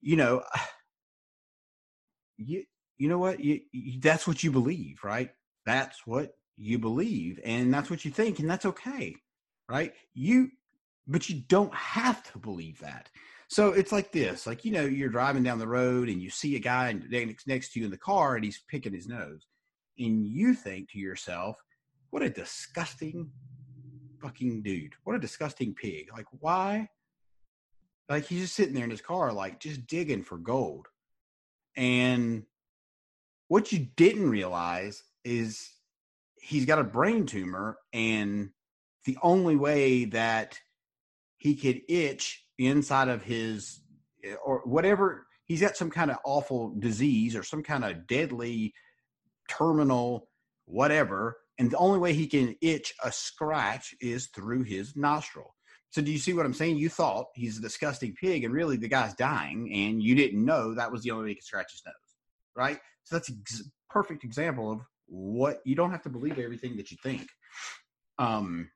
you 0.00 0.16
know, 0.16 0.42
you 2.36 2.64
you 2.98 3.08
know 3.08 3.18
what? 3.18 3.40
You, 3.40 3.60
you, 3.72 4.00
that's 4.00 4.26
what 4.26 4.42
you 4.42 4.50
believe, 4.50 4.98
right? 5.04 5.30
That's 5.64 6.06
what 6.06 6.34
you 6.56 6.78
believe, 6.78 7.40
and 7.44 7.72
that's 7.72 7.90
what 7.90 8.04
you 8.04 8.10
think, 8.10 8.40
and 8.40 8.50
that's 8.50 8.66
okay, 8.66 9.14
right? 9.68 9.92
You, 10.14 10.50
but 11.06 11.28
you 11.28 11.42
don't 11.48 11.74
have 11.74 12.22
to 12.32 12.38
believe 12.38 12.80
that. 12.80 13.08
So 13.48 13.68
it's 13.68 13.92
like 13.92 14.12
this, 14.12 14.46
like 14.46 14.64
you 14.64 14.72
know, 14.72 14.84
you're 14.84 15.08
driving 15.08 15.42
down 15.42 15.58
the 15.58 15.68
road 15.68 16.08
and 16.08 16.20
you 16.20 16.28
see 16.28 16.56
a 16.56 16.60
guy 16.60 16.92
next 17.08 17.46
next 17.46 17.72
to 17.72 17.80
you 17.80 17.86
in 17.86 17.90
the 17.92 17.96
car, 17.96 18.34
and 18.34 18.44
he's 18.44 18.60
picking 18.68 18.92
his 18.92 19.06
nose, 19.06 19.46
and 19.98 20.26
you 20.26 20.54
think 20.54 20.90
to 20.90 20.98
yourself, 20.98 21.56
"What 22.10 22.22
a 22.22 22.30
disgusting 22.30 23.30
fucking 24.20 24.62
dude! 24.62 24.94
What 25.04 25.16
a 25.16 25.20
disgusting 25.20 25.74
pig! 25.74 26.10
Like 26.12 26.26
why?" 26.40 26.88
Like 28.08 28.24
he's 28.24 28.42
just 28.42 28.54
sitting 28.54 28.74
there 28.74 28.84
in 28.84 28.90
his 28.90 29.02
car, 29.02 29.32
like 29.32 29.60
just 29.60 29.86
digging 29.86 30.22
for 30.22 30.38
gold. 30.38 30.86
And 31.76 32.44
what 33.48 33.70
you 33.70 33.86
didn't 33.96 34.30
realize 34.30 35.02
is 35.24 35.70
he's 36.40 36.64
got 36.64 36.78
a 36.78 36.84
brain 36.84 37.26
tumor, 37.26 37.78
and 37.92 38.50
the 39.04 39.18
only 39.22 39.56
way 39.56 40.06
that 40.06 40.58
he 41.36 41.54
could 41.54 41.82
itch 41.88 42.44
inside 42.58 43.08
of 43.08 43.22
his 43.22 43.80
eh, 44.24 44.34
or 44.44 44.62
whatever 44.64 45.26
he's 45.44 45.60
got 45.60 45.76
some 45.76 45.90
kind 45.90 46.10
of 46.10 46.18
awful 46.24 46.74
disease 46.78 47.34
or 47.34 47.42
some 47.42 47.62
kind 47.62 47.84
of 47.84 48.06
deadly 48.06 48.72
terminal 49.48 50.28
whatever 50.66 51.38
and 51.58 51.70
the 51.70 51.78
only 51.78 51.98
way 51.98 52.12
he 52.12 52.26
can 52.26 52.54
itch 52.60 52.94
a 53.02 53.10
scratch 53.10 53.94
is 54.00 54.26
through 54.28 54.62
his 54.62 54.94
nostril. 54.94 55.54
So 55.90 56.02
do 56.02 56.12
you 56.12 56.18
see 56.18 56.34
what 56.34 56.46
i'm 56.46 56.54
saying? 56.54 56.76
You 56.76 56.88
thought 56.88 57.26
he's 57.34 57.58
a 57.58 57.62
disgusting 57.62 58.14
pig 58.14 58.44
and 58.44 58.52
really 58.52 58.76
the 58.76 58.88
guy's 58.88 59.14
dying 59.14 59.72
and 59.72 60.02
you 60.02 60.14
didn't 60.14 60.44
know 60.44 60.74
that 60.74 60.92
was 60.92 61.02
the 61.02 61.10
only 61.10 61.24
way 61.24 61.28
he 61.30 61.34
could 61.36 61.44
scratch 61.44 61.72
his 61.72 61.82
nose 61.84 61.94
right? 62.56 62.78
So 63.04 63.16
that's 63.16 63.30
a 63.30 63.34
ex- 63.40 63.70
perfect 63.88 64.24
example 64.24 64.70
of 64.72 64.80
what 65.06 65.60
you 65.64 65.74
don't 65.74 65.92
have 65.92 66.02
to 66.02 66.10
believe 66.10 66.38
everything 66.38 66.76
that 66.76 66.90
you 66.90 66.98
think. 67.02 67.26
Um 68.18 68.70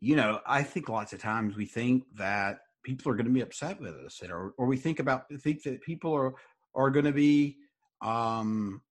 you 0.00 0.16
know, 0.16 0.40
I 0.44 0.64
think 0.64 0.88
lots 0.88 1.12
of 1.12 1.20
times 1.20 1.56
we 1.56 1.64
think 1.64 2.02
that 2.16 2.58
people 2.82 3.12
are 3.12 3.14
going 3.14 3.26
to 3.26 3.32
be 3.32 3.40
upset 3.40 3.80
with 3.80 3.94
us, 3.94 4.20
or 4.28 4.52
or 4.58 4.66
we 4.66 4.76
think 4.76 4.98
about 4.98 5.26
think 5.38 5.62
that 5.62 5.80
people 5.82 6.12
are 6.12 6.34
are 6.74 6.90
going 6.90 7.04
to 7.04 7.12
be, 7.12 7.56
um, 8.02 8.82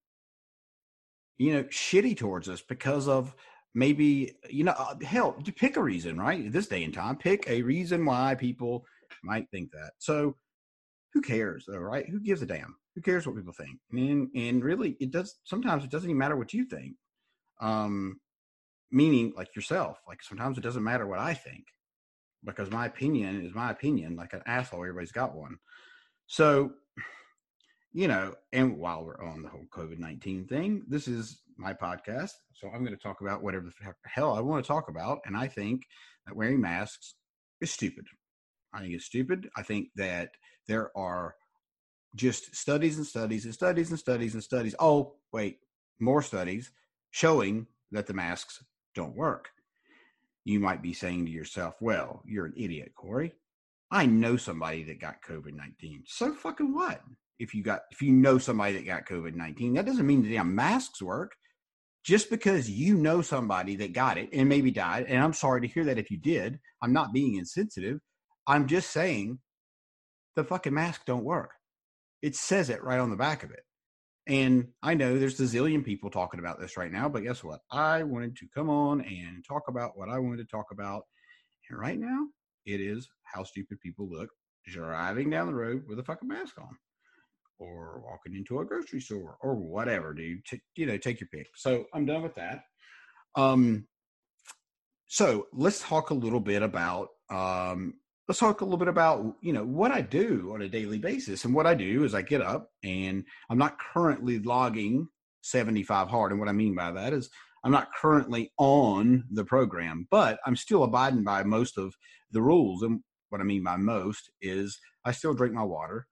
you 1.42 1.54
know, 1.54 1.64
shitty 1.64 2.16
towards 2.16 2.48
us 2.48 2.62
because 2.62 3.08
of 3.08 3.34
maybe 3.74 4.36
you 4.48 4.64
know, 4.64 4.74
uh, 4.78 4.94
hell, 5.02 5.32
pick 5.56 5.76
a 5.76 5.82
reason, 5.82 6.18
right? 6.18 6.50
This 6.52 6.68
day 6.68 6.84
and 6.84 6.94
time, 6.94 7.16
pick 7.16 7.48
a 7.48 7.62
reason 7.62 8.04
why 8.04 8.34
people 8.34 8.84
might 9.22 9.50
think 9.50 9.70
that. 9.72 9.92
So, 9.98 10.36
who 11.12 11.20
cares, 11.20 11.64
though, 11.66 11.78
right? 11.78 12.08
Who 12.08 12.20
gives 12.20 12.42
a 12.42 12.46
damn? 12.46 12.76
Who 12.94 13.02
cares 13.02 13.26
what 13.26 13.36
people 13.36 13.52
think? 13.52 13.78
And 13.92 14.28
and 14.34 14.62
really, 14.62 14.96
it 15.00 15.10
does. 15.10 15.36
Sometimes 15.44 15.84
it 15.84 15.90
doesn't 15.90 16.08
even 16.08 16.18
matter 16.18 16.36
what 16.36 16.54
you 16.54 16.64
think. 16.64 16.94
Um, 17.60 18.20
meaning 18.92 19.32
like 19.36 19.56
yourself 19.56 19.98
like 20.06 20.22
sometimes 20.22 20.58
it 20.58 20.60
doesn't 20.60 20.84
matter 20.84 21.06
what 21.06 21.18
i 21.18 21.32
think 21.32 21.64
because 22.44 22.70
my 22.70 22.84
opinion 22.86 23.44
is 23.44 23.54
my 23.54 23.70
opinion 23.70 24.14
like 24.14 24.34
an 24.34 24.42
asshole 24.46 24.80
everybody's 24.80 25.10
got 25.10 25.34
one 25.34 25.56
so 26.26 26.70
you 27.92 28.08
know 28.08 28.34
and 28.52 28.76
while 28.76 29.04
we're 29.04 29.22
on 29.22 29.42
the 29.42 29.48
whole 29.48 29.66
covid-19 29.72 30.48
thing 30.48 30.82
this 30.88 31.08
is 31.08 31.42
my 31.56 31.72
podcast 31.72 32.32
so 32.52 32.68
i'm 32.68 32.84
going 32.84 32.96
to 32.96 33.02
talk 33.02 33.20
about 33.20 33.42
whatever 33.42 33.64
the 33.64 33.94
hell 34.06 34.34
i 34.34 34.40
want 34.40 34.64
to 34.64 34.68
talk 34.68 34.88
about 34.88 35.20
and 35.26 35.36
i 35.36 35.46
think 35.46 35.82
that 36.26 36.36
wearing 36.36 36.60
masks 36.60 37.14
is 37.60 37.70
stupid 37.70 38.06
i 38.72 38.80
think 38.80 38.94
it's 38.94 39.04
stupid 39.04 39.48
i 39.56 39.62
think 39.62 39.88
that 39.96 40.30
there 40.68 40.96
are 40.96 41.34
just 42.14 42.54
studies 42.54 42.96
and 42.96 43.06
studies 43.06 43.44
and 43.44 43.54
studies 43.54 43.90
and 43.90 43.98
studies 43.98 44.34
and 44.34 44.42
studies 44.42 44.74
oh 44.80 45.14
wait 45.32 45.58
more 46.00 46.22
studies 46.22 46.70
showing 47.10 47.66
that 47.92 48.06
the 48.06 48.14
masks 48.14 48.64
don't 48.94 49.14
work. 49.14 49.50
You 50.44 50.58
might 50.58 50.82
be 50.82 50.92
saying 50.92 51.26
to 51.26 51.30
yourself, 51.30 51.76
well, 51.80 52.22
you're 52.26 52.46
an 52.46 52.54
idiot, 52.56 52.92
Corey. 52.96 53.34
I 53.90 54.06
know 54.06 54.36
somebody 54.36 54.82
that 54.84 55.00
got 55.00 55.22
COVID 55.22 55.54
19. 55.54 56.04
So 56.06 56.34
fucking 56.34 56.74
what? 56.74 57.02
If 57.42 57.54
you 57.54 57.64
got, 57.64 57.80
if 57.90 58.00
you 58.00 58.12
know 58.12 58.38
somebody 58.38 58.74
that 58.74 58.86
got 58.86 59.06
COVID 59.06 59.34
19, 59.34 59.74
that 59.74 59.84
doesn't 59.84 60.06
mean 60.06 60.22
the 60.22 60.32
damn 60.32 60.54
masks 60.54 61.02
work. 61.02 61.32
Just 62.04 62.30
because 62.30 62.70
you 62.70 62.96
know 62.96 63.20
somebody 63.20 63.76
that 63.76 63.92
got 63.92 64.16
it 64.16 64.28
and 64.32 64.48
maybe 64.48 64.70
died, 64.70 65.06
and 65.08 65.22
I'm 65.22 65.32
sorry 65.32 65.60
to 65.60 65.66
hear 65.66 65.84
that 65.84 65.98
if 65.98 66.10
you 66.10 66.18
did, 66.18 66.58
I'm 66.82 66.92
not 66.92 67.12
being 67.12 67.36
insensitive. 67.36 67.98
I'm 68.46 68.66
just 68.66 68.90
saying 68.90 69.38
the 70.36 70.44
fucking 70.44 70.74
mask 70.74 71.02
don't 71.04 71.24
work. 71.24 71.50
It 72.22 72.36
says 72.36 72.70
it 72.70 72.82
right 72.82 73.00
on 73.00 73.10
the 73.10 73.16
back 73.16 73.42
of 73.42 73.50
it. 73.50 73.62
And 74.28 74.68
I 74.82 74.94
know 74.94 75.18
there's 75.18 75.40
a 75.40 75.44
zillion 75.44 75.84
people 75.84 76.10
talking 76.10 76.38
about 76.38 76.60
this 76.60 76.76
right 76.76 76.92
now, 76.92 77.08
but 77.08 77.24
guess 77.24 77.42
what? 77.42 77.60
I 77.72 78.04
wanted 78.04 78.36
to 78.36 78.46
come 78.54 78.70
on 78.70 79.00
and 79.00 79.44
talk 79.46 79.64
about 79.68 79.98
what 79.98 80.08
I 80.08 80.18
wanted 80.20 80.38
to 80.38 80.50
talk 80.50 80.66
about. 80.70 81.02
And 81.68 81.78
right 81.78 81.98
now, 81.98 82.26
it 82.66 82.80
is 82.80 83.08
how 83.24 83.42
stupid 83.42 83.80
people 83.80 84.08
look 84.08 84.30
driving 84.66 85.30
down 85.30 85.48
the 85.48 85.54
road 85.54 85.82
with 85.88 85.98
a 85.98 86.04
fucking 86.04 86.28
mask 86.28 86.56
on 86.58 86.76
or 87.62 88.02
walking 88.04 88.34
into 88.34 88.60
a 88.60 88.64
grocery 88.64 89.00
store 89.00 89.36
or 89.40 89.54
whatever, 89.54 90.14
dude. 90.14 90.44
T- 90.44 90.60
you 90.76 90.86
know, 90.86 90.96
take 90.96 91.20
your 91.20 91.28
pick. 91.32 91.46
So 91.54 91.84
I'm 91.94 92.06
done 92.06 92.22
with 92.22 92.34
that. 92.34 92.64
Um, 93.36 93.86
so 95.06 95.46
let's 95.52 95.80
talk 95.80 96.10
a 96.10 96.14
little 96.14 96.40
bit 96.40 96.62
about 96.62 97.08
um, 97.30 97.94
let's 98.28 98.40
talk 98.40 98.60
a 98.60 98.64
little 98.64 98.78
bit 98.78 98.88
about 98.88 99.36
you 99.40 99.52
know 99.52 99.64
what 99.64 99.90
I 99.90 100.00
do 100.00 100.52
on 100.54 100.62
a 100.62 100.68
daily 100.68 100.98
basis. 100.98 101.44
And 101.44 101.54
what 101.54 101.66
I 101.66 101.74
do 101.74 102.04
is 102.04 102.14
I 102.14 102.22
get 102.22 102.40
up 102.40 102.70
and 102.82 103.24
I'm 103.50 103.58
not 103.58 103.78
currently 103.78 104.38
logging 104.38 105.08
75 105.42 106.08
hard. 106.08 106.32
And 106.32 106.40
what 106.40 106.48
I 106.48 106.52
mean 106.52 106.74
by 106.74 106.90
that 106.92 107.12
is 107.12 107.28
I'm 107.64 107.72
not 107.72 107.88
currently 107.94 108.52
on 108.58 109.24
the 109.30 109.44
program, 109.44 110.06
but 110.10 110.38
I'm 110.46 110.56
still 110.56 110.84
abiding 110.84 111.24
by 111.24 111.42
most 111.44 111.78
of 111.78 111.94
the 112.32 112.42
rules. 112.42 112.82
And 112.82 113.00
what 113.28 113.40
I 113.40 113.44
mean 113.44 113.62
by 113.62 113.76
most 113.76 114.30
is 114.40 114.78
I 115.04 115.12
still 115.12 115.34
drink 115.34 115.54
my 115.54 115.62
water. 115.62 116.06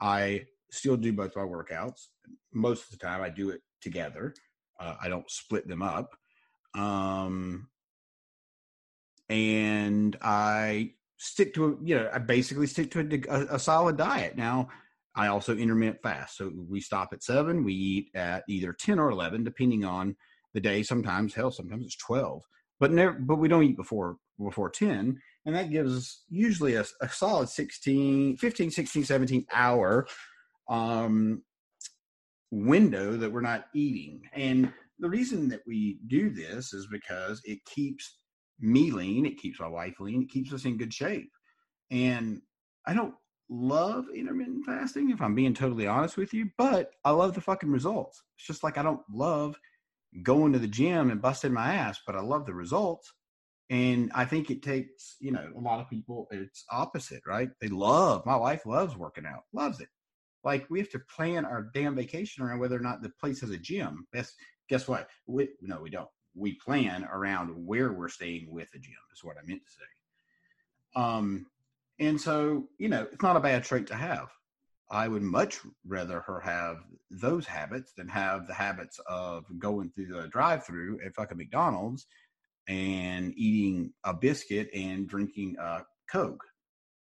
I 0.00 0.46
still 0.70 0.96
do 0.96 1.12
both 1.12 1.36
my 1.36 1.42
workouts. 1.42 2.06
Most 2.52 2.84
of 2.84 2.90
the 2.90 3.04
time, 3.04 3.22
I 3.22 3.30
do 3.30 3.50
it 3.50 3.60
together. 3.80 4.34
Uh, 4.78 4.94
I 5.00 5.08
don't 5.08 5.30
split 5.30 5.68
them 5.68 5.82
up. 5.82 6.14
Um, 6.74 7.68
and 9.28 10.16
I 10.22 10.92
stick 11.18 11.54
to 11.54 11.78
you 11.84 11.96
know, 11.96 12.10
I 12.12 12.18
basically 12.18 12.66
stick 12.66 12.90
to 12.92 13.22
a, 13.28 13.54
a, 13.54 13.58
solid 13.58 13.96
diet. 13.96 14.36
Now, 14.36 14.68
I 15.14 15.26
also 15.28 15.56
intermittent 15.56 16.02
fast. 16.02 16.36
So 16.36 16.50
we 16.68 16.80
stop 16.80 17.10
at 17.12 17.22
seven, 17.22 17.64
we 17.64 17.74
eat 17.74 18.10
at 18.14 18.44
either 18.48 18.72
10 18.72 18.98
or 18.98 19.10
11, 19.10 19.44
depending 19.44 19.84
on 19.84 20.16
the 20.54 20.60
day. 20.60 20.82
Sometimes, 20.82 21.34
hell, 21.34 21.50
sometimes 21.50 21.84
it's 21.84 21.96
12, 21.96 22.42
but 22.78 22.90
never, 22.90 23.12
but 23.12 23.36
we 23.36 23.48
don't 23.48 23.64
eat 23.64 23.76
before, 23.76 24.16
before 24.42 24.70
10. 24.70 25.20
And 25.46 25.54
that 25.54 25.70
gives 25.70 25.96
us 25.96 26.24
usually 26.28 26.74
a, 26.74 26.84
a 27.00 27.08
solid 27.08 27.48
16, 27.48 28.36
15, 28.36 28.70
16, 28.70 29.04
17 29.04 29.46
hour, 29.52 30.06
um, 30.70 31.42
window 32.50 33.16
that 33.16 33.30
we're 33.30 33.40
not 33.40 33.66
eating. 33.74 34.22
And 34.32 34.72
the 34.98 35.08
reason 35.08 35.48
that 35.48 35.60
we 35.66 35.98
do 36.06 36.30
this 36.30 36.72
is 36.72 36.86
because 36.86 37.42
it 37.44 37.58
keeps 37.66 38.18
me 38.60 38.90
lean, 38.90 39.26
it 39.26 39.38
keeps 39.38 39.60
my 39.60 39.68
wife 39.68 40.00
lean, 40.00 40.22
it 40.22 40.30
keeps 40.30 40.52
us 40.52 40.64
in 40.64 40.78
good 40.78 40.94
shape. 40.94 41.30
And 41.90 42.40
I 42.86 42.94
don't 42.94 43.14
love 43.48 44.06
intermittent 44.14 44.64
fasting, 44.64 45.10
if 45.10 45.20
I'm 45.20 45.34
being 45.34 45.54
totally 45.54 45.86
honest 45.86 46.16
with 46.16 46.32
you, 46.32 46.50
but 46.56 46.92
I 47.04 47.10
love 47.10 47.34
the 47.34 47.40
fucking 47.40 47.70
results. 47.70 48.22
It's 48.36 48.46
just 48.46 48.62
like 48.62 48.78
I 48.78 48.82
don't 48.82 49.02
love 49.12 49.56
going 50.22 50.52
to 50.52 50.58
the 50.58 50.68
gym 50.68 51.10
and 51.10 51.22
busting 51.22 51.52
my 51.52 51.74
ass, 51.74 52.00
but 52.06 52.16
I 52.16 52.20
love 52.20 52.46
the 52.46 52.54
results. 52.54 53.12
And 53.70 54.10
I 54.14 54.24
think 54.24 54.50
it 54.50 54.62
takes, 54.62 55.16
you 55.20 55.30
know, 55.30 55.48
a 55.56 55.60
lot 55.60 55.80
of 55.80 55.88
people, 55.88 56.26
it's 56.32 56.64
opposite, 56.70 57.22
right? 57.26 57.48
They 57.60 57.68
love, 57.68 58.26
my 58.26 58.36
wife 58.36 58.66
loves 58.66 58.96
working 58.96 59.26
out, 59.26 59.44
loves 59.52 59.80
it. 59.80 59.88
Like 60.44 60.66
we 60.70 60.78
have 60.78 60.90
to 60.90 60.98
plan 60.98 61.44
our 61.44 61.70
damn 61.74 61.94
vacation 61.94 62.44
around 62.44 62.60
whether 62.60 62.76
or 62.76 62.80
not 62.80 63.02
the 63.02 63.10
place 63.20 63.40
has 63.40 63.50
a 63.50 63.58
gym. 63.58 64.06
That's, 64.12 64.34
guess 64.68 64.88
what? 64.88 65.08
We, 65.26 65.48
no, 65.60 65.80
we 65.80 65.90
don't. 65.90 66.08
We 66.34 66.54
plan 66.54 67.06
around 67.12 67.50
where 67.66 67.92
we're 67.92 68.08
staying 68.08 68.48
with 68.50 68.68
a 68.74 68.78
gym, 68.78 68.94
is 69.12 69.24
what 69.24 69.36
I 69.36 69.46
meant 69.46 69.62
to 69.64 69.72
say. 69.72 71.02
Um, 71.02 71.46
and 71.98 72.20
so, 72.20 72.68
you 72.78 72.88
know, 72.88 73.06
it's 73.12 73.22
not 73.22 73.36
a 73.36 73.40
bad 73.40 73.64
trait 73.64 73.86
to 73.88 73.94
have. 73.94 74.28
I 74.90 75.06
would 75.06 75.22
much 75.22 75.60
rather 75.86 76.20
her 76.20 76.40
have 76.40 76.78
those 77.10 77.46
habits 77.46 77.92
than 77.96 78.08
have 78.08 78.46
the 78.46 78.54
habits 78.54 78.98
of 79.06 79.44
going 79.58 79.90
through 79.90 80.06
the 80.06 80.28
drive 80.28 80.64
through 80.64 81.00
at 81.04 81.14
fucking 81.14 81.36
McDonald's 81.36 82.06
and 82.68 83.32
eating 83.36 83.92
a 84.04 84.14
biscuit 84.14 84.70
and 84.74 85.08
drinking 85.08 85.56
a 85.60 85.84
Coke. 86.10 86.44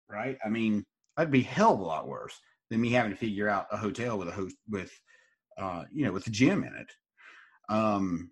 Right? 0.10 0.38
I 0.46 0.50
mean, 0.50 0.86
that'd 1.15 1.31
be 1.31 1.41
hell 1.41 1.74
of 1.74 1.79
a 1.79 1.84
lot 1.84 2.08
worse 2.08 2.39
than 2.69 2.81
me 2.81 2.91
having 2.91 3.11
to 3.11 3.17
figure 3.17 3.49
out 3.49 3.67
a 3.71 3.77
hotel 3.77 4.17
with 4.17 4.27
a 4.27 4.31
host 4.31 4.55
with 4.69 4.91
uh, 5.57 5.83
you 5.91 6.05
know, 6.05 6.11
with 6.11 6.25
a 6.27 6.31
gym 6.31 6.63
in 6.63 6.73
it. 6.75 6.91
Um 7.69 8.31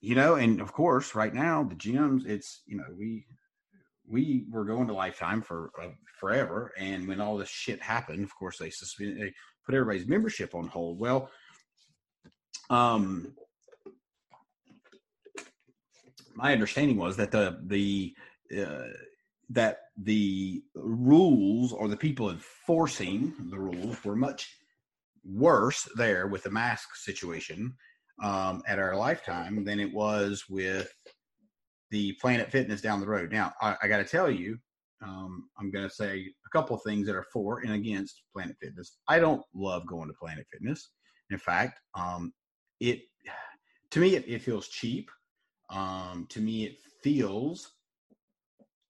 you 0.00 0.14
know, 0.14 0.36
and 0.36 0.60
of 0.60 0.72
course, 0.72 1.14
right 1.14 1.34
now 1.34 1.64
the 1.64 1.74
gyms, 1.74 2.26
it's 2.26 2.62
you 2.66 2.76
know, 2.76 2.84
we 2.96 3.26
we 4.06 4.44
were 4.50 4.64
going 4.64 4.86
to 4.88 4.94
Lifetime 4.94 5.42
for 5.42 5.70
uh, 5.82 5.88
forever, 6.20 6.72
and 6.78 7.06
when 7.06 7.20
all 7.20 7.36
this 7.36 7.48
shit 7.48 7.82
happened, 7.82 8.24
of 8.24 8.34
course 8.34 8.58
they 8.58 8.70
suspended, 8.70 9.20
they 9.20 9.34
put 9.66 9.74
everybody's 9.74 10.08
membership 10.08 10.54
on 10.54 10.68
hold. 10.68 10.98
Well, 10.98 11.30
um, 12.70 13.34
my 16.34 16.52
understanding 16.52 16.96
was 16.96 17.16
that 17.16 17.32
the 17.32 17.60
the 17.66 18.14
uh, 18.56 18.88
that 19.50 19.78
the 19.96 20.62
rules 20.74 21.72
or 21.72 21.88
the 21.88 21.96
people 21.96 22.30
enforcing 22.30 23.34
the 23.50 23.58
rules 23.58 24.02
were 24.04 24.16
much 24.16 24.54
worse 25.24 25.88
there 25.96 26.26
with 26.26 26.42
the 26.42 26.50
mask 26.50 26.94
situation 26.96 27.74
um, 28.22 28.62
at 28.66 28.78
our 28.78 28.96
lifetime 28.96 29.64
than 29.64 29.80
it 29.80 29.92
was 29.92 30.44
with 30.48 30.92
the 31.90 32.12
Planet 32.20 32.50
Fitness 32.50 32.80
down 32.80 33.00
the 33.00 33.06
road. 33.06 33.32
Now, 33.32 33.52
I, 33.60 33.76
I 33.82 33.88
got 33.88 33.98
to 33.98 34.04
tell 34.04 34.30
you, 34.30 34.58
um, 35.02 35.48
I'm 35.58 35.70
going 35.70 35.88
to 35.88 35.94
say 35.94 36.26
a 36.46 36.50
couple 36.50 36.76
of 36.76 36.82
things 36.82 37.06
that 37.06 37.16
are 37.16 37.26
for 37.32 37.60
and 37.60 37.72
against 37.72 38.22
Planet 38.34 38.56
Fitness. 38.60 38.98
I 39.08 39.18
don't 39.18 39.42
love 39.54 39.86
going 39.86 40.08
to 40.08 40.14
Planet 40.20 40.46
Fitness. 40.52 40.90
In 41.30 41.38
fact, 41.38 41.80
um, 41.94 42.32
it 42.80 43.02
to 43.90 44.00
me 44.00 44.16
it, 44.16 44.24
it 44.28 44.42
feels 44.42 44.68
cheap. 44.68 45.10
Um, 45.70 46.26
to 46.30 46.40
me, 46.40 46.64
it 46.64 46.78
feels 47.02 47.77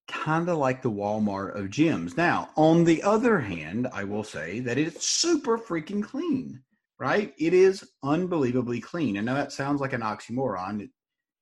kind 0.08 0.48
of 0.48 0.58
like 0.58 0.82
the 0.82 0.90
Walmart 0.90 1.54
of 1.58 1.66
gyms. 1.66 2.16
Now, 2.16 2.50
on 2.56 2.84
the 2.84 3.02
other 3.02 3.38
hand, 3.38 3.86
I 3.92 4.04
will 4.04 4.24
say 4.24 4.60
that 4.60 4.78
it's 4.78 5.06
super 5.06 5.58
freaking 5.58 6.02
clean. 6.02 6.62
Right? 6.98 7.32
It 7.38 7.54
is 7.54 7.88
unbelievably 8.02 8.80
clean. 8.80 9.16
I 9.16 9.20
know 9.20 9.34
that 9.34 9.52
sounds 9.52 9.80
like 9.80 9.92
an 9.92 10.00
oxymoron 10.00 10.88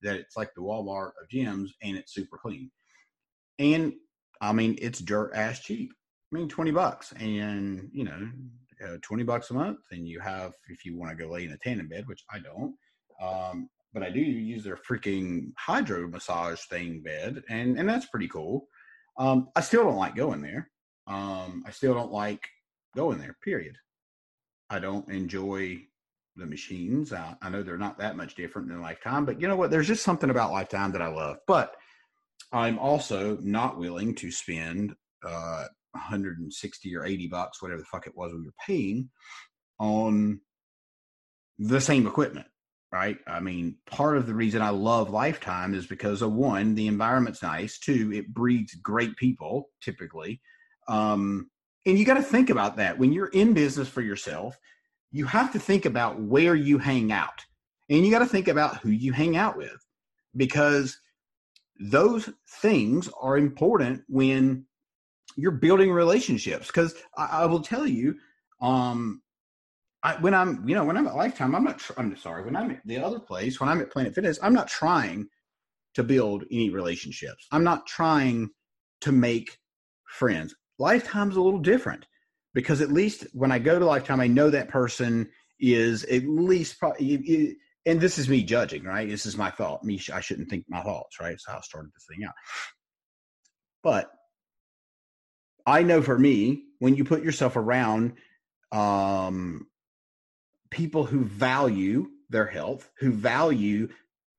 that 0.02 0.16
it's 0.16 0.36
like 0.36 0.50
the 0.54 0.60
Walmart 0.60 1.12
of 1.20 1.28
gyms 1.32 1.70
and 1.82 1.96
it's 1.96 2.12
super 2.12 2.36
clean. 2.36 2.70
And 3.58 3.94
I 4.40 4.52
mean, 4.52 4.76
it's 4.80 4.98
dirt 4.98 5.32
ass 5.34 5.60
cheap. 5.60 5.92
I 6.32 6.36
mean, 6.36 6.48
20 6.48 6.72
bucks 6.72 7.12
and, 7.18 7.88
you 7.92 8.04
know, 8.04 8.28
uh, 8.84 8.96
20 9.00 9.22
bucks 9.22 9.50
a 9.50 9.54
month. 9.54 9.78
And 9.92 10.06
you 10.06 10.20
have, 10.20 10.52
if 10.68 10.84
you 10.84 10.96
want 10.96 11.16
to 11.16 11.24
go 11.24 11.30
lay 11.30 11.44
in 11.44 11.52
a 11.52 11.58
tanning 11.58 11.88
bed, 11.88 12.06
which 12.06 12.22
I 12.30 12.38
don't, 12.38 12.74
um, 13.22 13.68
but 13.96 14.06
I 14.06 14.10
do 14.10 14.20
use 14.20 14.62
their 14.62 14.76
freaking 14.76 15.52
hydro 15.56 16.06
massage 16.06 16.60
thing 16.66 17.00
bed. 17.00 17.42
And, 17.48 17.78
and 17.78 17.88
that's 17.88 18.04
pretty 18.04 18.28
cool. 18.28 18.68
Um, 19.18 19.48
I 19.56 19.62
still 19.62 19.84
don't 19.84 19.96
like 19.96 20.14
going 20.14 20.42
there. 20.42 20.70
Um, 21.06 21.64
I 21.66 21.70
still 21.70 21.94
don't 21.94 22.12
like 22.12 22.46
going 22.94 23.16
there, 23.16 23.38
period. 23.42 23.74
I 24.68 24.80
don't 24.80 25.08
enjoy 25.08 25.78
the 26.36 26.44
machines. 26.44 27.14
Uh, 27.14 27.36
I 27.40 27.48
know 27.48 27.62
they're 27.62 27.78
not 27.78 27.96
that 27.96 28.18
much 28.18 28.34
different 28.34 28.68
than 28.68 28.82
Lifetime, 28.82 29.24
but 29.24 29.40
you 29.40 29.48
know 29.48 29.56
what? 29.56 29.70
There's 29.70 29.88
just 29.88 30.04
something 30.04 30.28
about 30.28 30.52
Lifetime 30.52 30.92
that 30.92 31.00
I 31.00 31.08
love. 31.08 31.38
But 31.46 31.74
I'm 32.52 32.78
also 32.78 33.38
not 33.40 33.78
willing 33.78 34.14
to 34.16 34.30
spend 34.30 34.94
uh, 35.26 35.64
160 35.92 36.96
or 36.96 37.06
80 37.06 37.28
bucks, 37.28 37.62
whatever 37.62 37.80
the 37.80 37.86
fuck 37.86 38.06
it 38.06 38.14
was 38.14 38.34
we 38.34 38.44
were 38.44 38.52
paying, 38.66 39.08
on 39.80 40.42
the 41.58 41.80
same 41.80 42.06
equipment. 42.06 42.46
Right? 42.96 43.18
I 43.26 43.40
mean, 43.40 43.76
part 43.84 44.16
of 44.16 44.26
the 44.26 44.34
reason 44.34 44.62
I 44.62 44.70
love 44.70 45.10
Lifetime 45.10 45.74
is 45.74 45.86
because 45.86 46.22
of 46.22 46.32
one, 46.32 46.74
the 46.74 46.86
environment's 46.86 47.42
nice. 47.42 47.78
Two, 47.78 48.10
it 48.12 48.32
breeds 48.32 48.74
great 48.76 49.16
people 49.16 49.68
typically. 49.82 50.40
Um, 50.88 51.50
and 51.84 51.98
you 51.98 52.06
got 52.06 52.14
to 52.14 52.22
think 52.22 52.48
about 52.48 52.76
that 52.76 52.98
when 52.98 53.12
you're 53.12 53.28
in 53.28 53.52
business 53.52 53.88
for 53.88 54.00
yourself 54.00 54.58
you 55.12 55.24
have 55.24 55.52
to 55.52 55.58
think 55.58 55.86
about 55.86 56.20
where 56.20 56.54
you 56.54 56.78
hang 56.78 57.12
out 57.12 57.44
and 57.88 58.04
you 58.04 58.10
got 58.10 58.18
to 58.18 58.26
think 58.26 58.48
about 58.48 58.78
who 58.78 58.90
you 58.90 59.12
hang 59.12 59.36
out 59.36 59.56
with 59.56 59.86
because 60.36 60.98
those 61.80 62.28
things 62.60 63.08
are 63.20 63.38
important 63.38 64.02
when 64.08 64.66
you're 65.36 65.52
building 65.52 65.92
relationships 65.92 66.66
because 66.66 66.94
I, 67.16 67.42
I, 67.42 67.46
will 67.46 67.60
tell 67.60 67.86
you 67.86 68.16
um 68.60 69.22
I, 70.06 70.16
when 70.20 70.34
i'm 70.34 70.68
you 70.68 70.74
know 70.74 70.84
when 70.84 70.96
i'm 70.96 71.06
at 71.06 71.16
lifetime 71.16 71.54
i'm 71.54 71.64
not 71.64 71.78
tr- 71.78 71.92
i'm 71.96 72.16
sorry 72.16 72.44
when 72.44 72.56
i'm 72.56 72.70
at 72.70 72.86
the 72.86 72.98
other 72.98 73.18
place 73.18 73.60
when 73.60 73.68
i'm 73.68 73.80
at 73.80 73.90
planet 73.90 74.14
fitness 74.14 74.38
i'm 74.42 74.54
not 74.54 74.68
trying 74.68 75.28
to 75.94 76.02
build 76.02 76.44
any 76.50 76.70
relationships 76.70 77.46
i'm 77.52 77.64
not 77.64 77.86
trying 77.86 78.50
to 79.00 79.12
make 79.12 79.58
friends 80.08 80.54
lifetime's 80.78 81.36
a 81.36 81.40
little 81.40 81.60
different 81.60 82.06
because 82.56 82.80
at 82.80 82.90
least 82.90 83.26
when 83.34 83.52
I 83.52 83.58
go 83.58 83.78
to 83.78 83.84
Lifetime, 83.84 84.18
I 84.18 84.28
know 84.28 84.48
that 84.48 84.70
person 84.70 85.28
is 85.60 86.04
at 86.04 86.26
least 86.26 86.78
probably. 86.78 87.54
And 87.84 88.00
this 88.00 88.18
is 88.18 88.30
me 88.30 88.42
judging, 88.42 88.82
right? 88.82 89.06
This 89.06 89.26
is 89.26 89.36
my 89.36 89.50
thought. 89.50 89.84
Me, 89.84 90.00
I 90.12 90.20
shouldn't 90.20 90.48
think 90.48 90.64
my 90.66 90.82
thoughts, 90.82 91.20
right? 91.20 91.32
That's 91.32 91.46
how 91.46 91.58
I 91.58 91.60
started 91.60 91.92
this 91.94 92.06
thing 92.08 92.24
out. 92.26 92.32
But 93.82 94.10
I 95.66 95.82
know 95.82 96.00
for 96.00 96.18
me, 96.18 96.62
when 96.78 96.96
you 96.96 97.04
put 97.04 97.22
yourself 97.22 97.56
around 97.56 98.14
um, 98.72 99.66
people 100.76 101.04
who 101.04 101.24
value 101.24 102.06
their 102.28 102.46
health, 102.46 102.90
who 102.98 103.10
value 103.12 103.88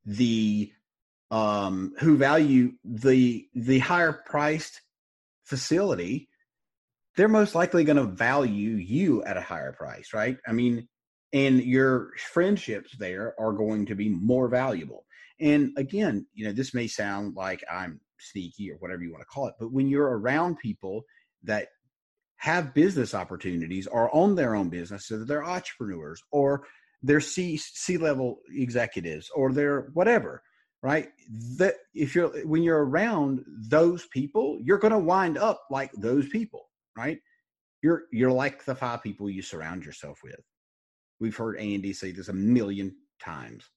the 0.06 0.72
um, 1.32 1.94
who 2.00 2.16
value 2.18 2.74
the 2.86 3.48
the 3.54 3.80
higher 3.80 4.14
priced 4.14 4.82
facility 5.44 6.30
they're 7.18 7.28
most 7.28 7.56
likely 7.56 7.84
going 7.84 7.98
to 7.98 8.04
value 8.04 8.76
you 8.76 9.24
at 9.24 9.38
a 9.38 9.42
higher 9.42 9.74
price, 9.74 10.14
right? 10.14 10.38
I 10.48 10.52
mean, 10.52 10.88
and 11.34 11.62
your 11.62 12.12
friendships 12.32 12.96
there 12.98 13.34
are 13.40 13.52
going 13.52 13.88
to 13.88 13.96
be 13.96 14.08
more 14.08 14.48
valuable. 14.48 15.04
And 15.40 15.72
again, 15.78 16.28
you 16.34 16.46
know, 16.46 16.54
this 16.54 16.74
may 16.74 16.88
sound 16.88 17.36
like 17.36 17.64
I'm 17.70 18.00
sneaky 18.20 18.72
or 18.72 18.76
whatever 18.76 19.02
you 19.02 19.12
want 19.12 19.24
to 19.24 19.34
call 19.34 19.48
it, 19.48 19.56
but 19.60 19.72
when 19.72 19.90
you're 19.90 20.18
around 20.18 20.60
people 20.60 21.04
that 21.44 21.70
have 22.38 22.74
business 22.74 23.14
opportunities 23.14 23.88
or 23.88 24.14
own 24.16 24.36
their 24.36 24.56
own 24.56 24.70
business, 24.70 25.08
so 25.08 25.20
that 25.20 25.28
they're 25.28 25.46
entrepreneurs 25.46 26.22
or 26.32 26.64
they're 27.04 27.22
C 27.22 27.58
C 27.58 27.98
level 27.98 28.40
executives 28.50 29.30
or 29.36 29.52
they're 29.52 29.90
whatever, 29.94 30.44
right? 30.82 31.10
That 31.58 31.76
if 31.94 32.16
you're 32.16 32.46
when 32.46 32.64
you're 32.64 32.86
around 32.86 33.44
those 33.70 34.06
people, 34.08 34.58
you're 34.62 34.80
going 34.80 34.94
to 34.94 35.00
wind 35.00 35.38
up 35.38 35.62
like 35.70 35.92
those 35.94 36.28
people 36.30 36.68
right? 36.98 37.20
You're 37.82 38.04
you're 38.12 38.32
like 38.32 38.66
the 38.66 38.76
five 38.76 39.04
people 39.04 39.30
you 39.30 39.42
surround 39.42 39.86
yourself 39.86 40.20
with. 40.24 40.40
We've 41.20 41.38
heard 41.38 41.60
Andy 41.60 41.94
say 41.94 42.12
this 42.12 42.28
a 42.28 42.34
million 42.34 42.96
times. 43.24 43.70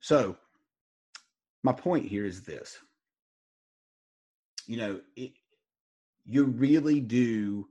So, 0.00 0.36
my 1.64 1.72
point 1.72 2.06
here 2.06 2.26
is 2.26 2.42
this. 2.42 2.78
You 4.66 4.76
know, 4.76 5.00
it, 5.16 5.32
you 6.28 6.44
really 6.44 7.00
do 7.00 7.66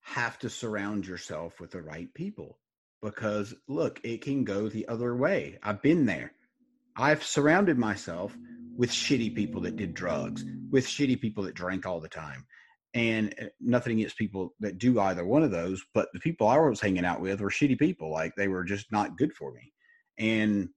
have 0.00 0.38
to 0.38 0.48
surround 0.48 1.06
yourself 1.06 1.60
with 1.60 1.70
the 1.70 1.82
right 1.82 2.12
people 2.14 2.58
because 3.02 3.54
look, 3.68 4.00
it 4.02 4.22
can 4.22 4.44
go 4.44 4.68
the 4.68 4.88
other 4.88 5.14
way. 5.14 5.58
I've 5.62 5.82
been 5.82 6.06
there. 6.06 6.32
I've 6.96 7.22
surrounded 7.22 7.78
myself 7.78 8.36
with 8.76 8.90
shitty 8.90 9.34
people 9.34 9.60
that 9.62 9.76
did 9.76 9.94
drugs, 9.94 10.44
with 10.70 10.86
shitty 10.86 11.20
people 11.20 11.44
that 11.44 11.54
drank 11.54 11.86
all 11.86 12.00
the 12.00 12.08
time. 12.08 12.46
And 12.94 13.34
uh, 13.40 13.46
nothing 13.60 13.98
against 13.98 14.16
people 14.16 14.54
that 14.60 14.78
do 14.78 14.98
either 14.98 15.24
one 15.24 15.42
of 15.42 15.50
those, 15.50 15.84
but 15.94 16.08
the 16.12 16.18
people 16.18 16.48
I 16.48 16.58
was 16.58 16.80
hanging 16.80 17.04
out 17.04 17.20
with 17.20 17.40
were 17.40 17.50
shitty 17.50 17.78
people. 17.78 18.10
Like 18.10 18.32
they 18.36 18.48
were 18.48 18.64
just 18.64 18.90
not 18.90 19.16
good 19.16 19.32
for 19.34 19.52
me. 19.52 19.72
And 20.18 20.70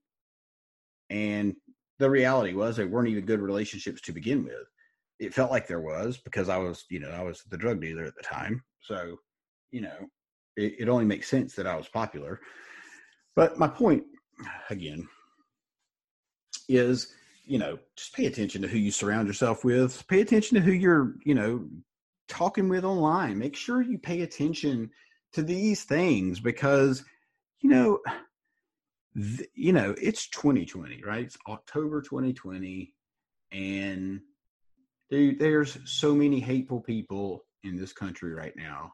and 1.10 1.56
the 1.98 2.10
reality 2.10 2.52
was 2.52 2.76
they 2.76 2.84
weren't 2.84 3.08
even 3.08 3.24
good 3.24 3.40
relationships 3.40 4.02
to 4.02 4.12
begin 4.12 4.44
with. 4.44 4.68
It 5.18 5.34
felt 5.34 5.50
like 5.50 5.66
there 5.66 5.80
was 5.80 6.18
because 6.18 6.48
I 6.48 6.56
was, 6.56 6.84
you 6.90 7.00
know, 7.00 7.10
I 7.10 7.22
was 7.22 7.42
the 7.48 7.56
drug 7.56 7.80
dealer 7.80 8.04
at 8.04 8.14
the 8.16 8.22
time. 8.22 8.62
So, 8.80 9.16
you 9.70 9.80
know, 9.80 10.08
it, 10.56 10.74
it 10.80 10.88
only 10.88 11.04
makes 11.04 11.28
sense 11.28 11.54
that 11.54 11.66
I 11.66 11.76
was 11.76 11.88
popular. 11.88 12.40
But 13.36 13.58
my 13.58 13.68
point, 13.68 14.04
again, 14.70 15.08
is 16.68 17.12
you 17.44 17.58
know 17.58 17.78
just 17.96 18.14
pay 18.14 18.26
attention 18.26 18.62
to 18.62 18.68
who 18.68 18.78
you 18.78 18.90
surround 18.90 19.26
yourself 19.26 19.64
with. 19.64 20.06
Pay 20.08 20.20
attention 20.20 20.56
to 20.56 20.60
who 20.62 20.72
you're, 20.72 21.14
you 21.24 21.34
know, 21.34 21.66
talking 22.28 22.68
with 22.68 22.84
online. 22.84 23.38
Make 23.38 23.56
sure 23.56 23.82
you 23.82 23.98
pay 23.98 24.22
attention 24.22 24.90
to 25.32 25.42
these 25.42 25.84
things 25.84 26.40
because, 26.40 27.04
you 27.60 27.70
know, 27.70 27.98
th- 29.16 29.48
you 29.54 29.72
know 29.72 29.94
it's 30.00 30.28
2020, 30.28 31.02
right? 31.04 31.24
It's 31.24 31.38
October 31.48 32.00
2020, 32.02 32.92
and 33.52 34.20
dude, 35.14 35.38
there's 35.38 35.78
so 35.84 36.12
many 36.12 36.40
hateful 36.40 36.80
people 36.80 37.44
in 37.62 37.76
this 37.76 37.92
country 37.92 38.34
right 38.34 38.54
now. 38.56 38.92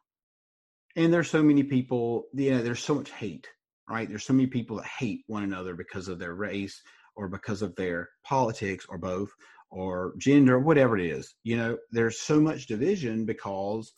And 0.95 1.11
there's 1.11 1.31
so 1.31 1.43
many 1.43 1.63
people 1.63 2.25
you 2.35 2.51
know 2.51 2.63
there's 2.63 2.83
so 2.83 2.95
much 2.95 3.11
hate 3.11 3.49
right? 3.89 4.09
There's 4.09 4.25
so 4.25 4.35
many 4.35 4.47
people 4.47 4.77
that 4.77 4.87
hate 4.87 5.25
one 5.27 5.43
another 5.43 5.75
because 5.75 6.07
of 6.07 6.21
their 6.21 6.35
race 6.35 6.81
or 7.17 7.27
because 7.27 7.61
of 7.61 7.75
their 7.75 8.09
politics 8.23 8.87
or 8.89 8.99
both 8.99 9.31
or 9.71 10.13
gender 10.19 10.59
whatever 10.61 10.99
it 10.99 11.07
is 11.07 11.35
you 11.43 11.57
know? 11.57 11.79
There's 11.91 12.21
so 12.21 12.39
much 12.39 12.67
division 12.67 13.25
because 13.25 13.91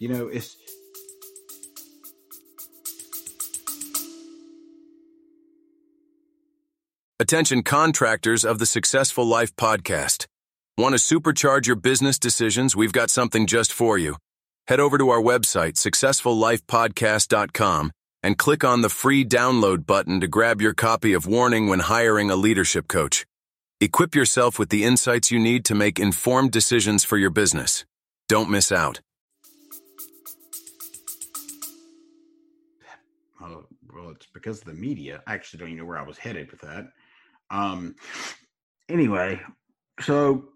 you 0.00 0.08
know 0.08 0.26
it's 0.26 0.56
Attention 7.22 7.62
contractors 7.62 8.44
of 8.44 8.58
the 8.58 8.66
Successful 8.66 9.24
Life 9.24 9.54
podcast. 9.54 10.26
Want 10.76 10.96
to 10.96 11.00
supercharge 11.00 11.68
your 11.68 11.76
business 11.76 12.18
decisions? 12.18 12.74
We've 12.74 12.92
got 12.92 13.10
something 13.10 13.46
just 13.46 13.72
for 13.72 13.96
you. 13.96 14.16
Head 14.66 14.80
over 14.80 14.98
to 14.98 15.08
our 15.10 15.22
website, 15.22 15.74
successfullifepodcast.com, 15.74 17.92
and 18.24 18.36
click 18.36 18.64
on 18.64 18.80
the 18.80 18.88
free 18.88 19.24
download 19.24 19.86
button 19.86 20.20
to 20.20 20.26
grab 20.26 20.60
your 20.60 20.74
copy 20.74 21.12
of 21.12 21.24
Warning 21.24 21.68
when 21.68 21.78
hiring 21.78 22.28
a 22.28 22.34
leadership 22.34 22.88
coach. 22.88 23.24
Equip 23.80 24.16
yourself 24.16 24.58
with 24.58 24.70
the 24.70 24.82
insights 24.82 25.30
you 25.30 25.38
need 25.38 25.64
to 25.66 25.76
make 25.76 26.00
informed 26.00 26.50
decisions 26.50 27.04
for 27.04 27.18
your 27.18 27.30
business. 27.30 27.84
Don't 28.28 28.50
miss 28.50 28.72
out. 28.72 29.00
well 33.92 34.10
it's 34.10 34.26
because 34.32 34.58
of 34.58 34.64
the 34.64 34.72
media 34.72 35.22
i 35.26 35.34
actually 35.34 35.58
don't 35.58 35.68
even 35.68 35.78
know 35.78 35.84
where 35.84 35.98
i 35.98 36.02
was 36.02 36.18
headed 36.18 36.50
with 36.50 36.60
that 36.60 36.88
um 37.52 37.94
anyway 38.88 39.40
so 40.00 40.48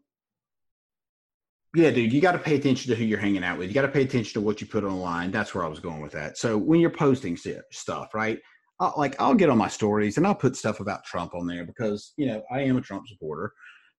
yeah 1.75 1.91
dude 1.91 2.13
you 2.13 2.21
got 2.21 2.33
to 2.33 2.39
pay 2.39 2.57
attention 2.57 2.91
to 2.91 2.97
who 2.97 3.05
you're 3.05 3.19
hanging 3.19 3.45
out 3.45 3.59
with. 3.59 3.69
You 3.69 3.75
got 3.75 3.83
to 3.83 3.89
pay 3.89 4.03
attention 4.03 4.41
to 4.41 4.45
what 4.45 4.61
you 4.61 4.67
put 4.67 4.83
online. 4.83 5.31
That's 5.31 5.55
where 5.55 5.65
i 5.65 5.69
was 5.69 5.81
going 5.81 6.01
with 6.01 6.13
that. 6.13 6.39
So 6.39 6.57
when 6.57 6.81
you're 6.81 6.91
posting 6.91 7.37
stuff 7.37 8.15
right 8.15 8.39
I'll, 8.81 8.95
like 8.97 9.15
i'll 9.21 9.35
get 9.35 9.49
on 9.49 9.59
my 9.59 9.69
stories 9.69 10.17
and 10.17 10.27
i'll 10.27 10.35
put 10.35 10.57
stuff 10.57 10.81
about 10.81 11.05
trump 11.05 11.35
on 11.35 11.47
there 11.47 11.65
because 11.65 12.13
you 12.17 12.27
know 12.27 12.43
i 12.51 12.61
am 12.61 12.77
a 12.77 12.83
trump 12.83 13.09
supporter 13.09 13.53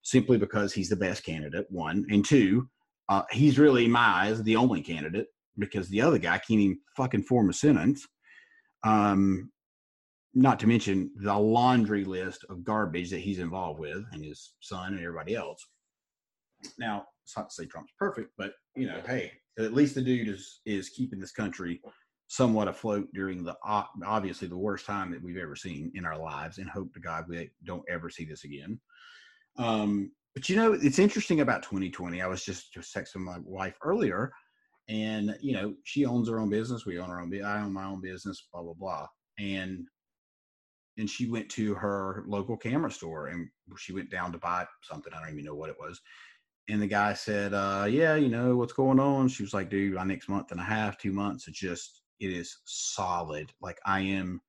simply 0.03 0.37
because 0.37 0.71
he's 0.71 0.89
the 0.89 0.95
best 0.95 1.23
candidate 1.23 1.65
one 1.69 2.05
and 2.11 2.23
two 2.23 2.69
uh, 3.09 3.23
he's 3.31 3.57
really 3.57 3.85
in 3.85 3.91
my 3.91 3.99
eyes 3.99 4.43
the 4.43 4.55
only 4.55 4.81
candidate 4.81 5.27
because 5.57 5.89
the 5.89 6.01
other 6.01 6.17
guy 6.17 6.37
can't 6.37 6.59
even 6.59 6.79
fucking 6.95 7.23
form 7.23 7.49
a 7.49 7.53
sentence. 7.53 8.07
Um, 8.83 9.51
not 10.37 10.59
to 10.59 10.67
mention 10.67 11.09
the 11.15 11.33
laundry 11.33 12.05
list 12.05 12.45
of 12.49 12.63
garbage 12.63 13.09
that 13.09 13.21
he's 13.21 13.39
involved 13.39 13.79
with 13.79 14.03
and 14.11 14.23
his 14.23 14.53
son 14.59 14.93
and 14.93 15.01
everybody 15.01 15.35
else. 15.35 15.65
Now, 16.77 17.05
it's 17.25 17.35
not 17.35 17.49
to 17.49 17.55
say 17.55 17.65
Trump's 17.65 17.93
perfect, 17.97 18.29
but 18.37 18.53
you 18.75 18.85
know, 18.85 19.01
hey, 19.07 19.31
at 19.57 19.73
least 19.73 19.95
the 19.95 20.01
dude 20.01 20.27
is 20.27 20.61
is 20.67 20.89
keeping 20.89 21.19
this 21.19 21.31
country 21.31 21.81
somewhat 22.27 22.67
afloat 22.67 23.07
during 23.15 23.43
the 23.43 23.55
obviously 23.63 24.47
the 24.47 24.57
worst 24.57 24.85
time 24.85 25.09
that 25.09 25.23
we've 25.23 25.37
ever 25.37 25.55
seen 25.55 25.91
in 25.95 26.05
our 26.05 26.17
lives, 26.19 26.59
and 26.59 26.69
hope 26.69 26.93
to 26.93 26.99
God 26.99 27.25
we 27.27 27.49
don't 27.65 27.83
ever 27.89 28.07
see 28.07 28.23
this 28.23 28.43
again. 28.43 28.79
Um, 29.57 30.11
but 30.35 30.49
you 30.49 30.55
know, 30.55 30.73
it's 30.73 30.99
interesting 30.99 31.41
about 31.41 31.63
2020. 31.63 32.21
I 32.21 32.27
was 32.27 32.45
just 32.45 32.71
just 32.71 32.95
texting 32.95 33.21
my 33.21 33.37
wife 33.43 33.75
earlier, 33.81 34.31
and 34.87 35.35
you 35.41 35.53
know, 35.53 35.73
she 35.83 36.05
owns 36.05 36.29
her 36.29 36.39
own 36.39 36.51
business. 36.51 36.85
We 36.85 36.99
own 36.99 37.09
our 37.09 37.21
own. 37.21 37.43
I 37.43 37.61
own 37.61 37.73
my 37.73 37.85
own 37.85 38.01
business. 38.01 38.47
Blah 38.53 38.61
blah 38.61 38.73
blah. 38.73 39.07
And 39.39 39.87
and 40.97 41.09
she 41.09 41.29
went 41.29 41.49
to 41.49 41.73
her 41.75 42.23
local 42.27 42.57
camera 42.57 42.91
store 42.91 43.27
and 43.27 43.47
she 43.77 43.93
went 43.93 44.09
down 44.09 44.31
to 44.31 44.37
buy 44.37 44.65
something. 44.81 45.13
I 45.13 45.19
don't 45.19 45.33
even 45.33 45.45
know 45.45 45.55
what 45.55 45.69
it 45.69 45.79
was. 45.79 46.01
And 46.69 46.81
the 46.81 46.87
guy 46.87 47.13
said, 47.13 47.53
uh, 47.53 47.85
yeah, 47.89 48.15
you 48.15 48.29
know, 48.29 48.57
what's 48.57 48.73
going 48.73 48.99
on? 48.99 49.29
She 49.29 49.43
was 49.43 49.53
like, 49.53 49.69
dude, 49.69 49.93
my 49.93 50.03
next 50.03 50.27
month 50.27 50.51
and 50.51 50.59
a 50.59 50.63
half, 50.63 50.97
two 50.97 51.13
months, 51.13 51.47
it's 51.47 51.59
just, 51.59 52.01
it 52.19 52.31
is 52.31 52.57
solid. 52.65 53.51
Like 53.61 53.79
I 53.85 54.01
am 54.01 54.41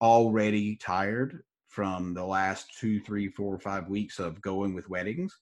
already 0.00 0.76
tired 0.76 1.42
from 1.68 2.14
the 2.14 2.24
last 2.24 2.66
two, 2.78 3.00
three, 3.00 3.28
four, 3.28 3.58
five 3.58 3.88
weeks 3.88 4.18
of 4.18 4.40
going 4.40 4.74
with 4.74 4.88
weddings. 4.88 5.36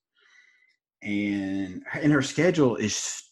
And 1.03 1.83
and 1.92 2.12
her 2.12 2.22
schedule 2.22 2.77
is 2.77 3.22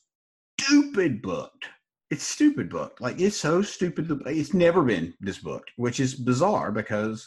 stupid 0.61 1.23
booked. 1.23 1.69
It's 2.13 2.25
stupid 2.25 2.69
booked. 2.69 3.01
Like 3.01 3.19
it's 3.19 3.39
so 3.39 3.63
stupid. 3.63 4.11
It's 4.27 4.53
never 4.53 4.83
been 4.83 5.15
this 5.21 5.39
booked, 5.39 5.71
which 5.77 5.99
is 5.99 6.15
bizarre 6.15 6.71
because 6.71 7.27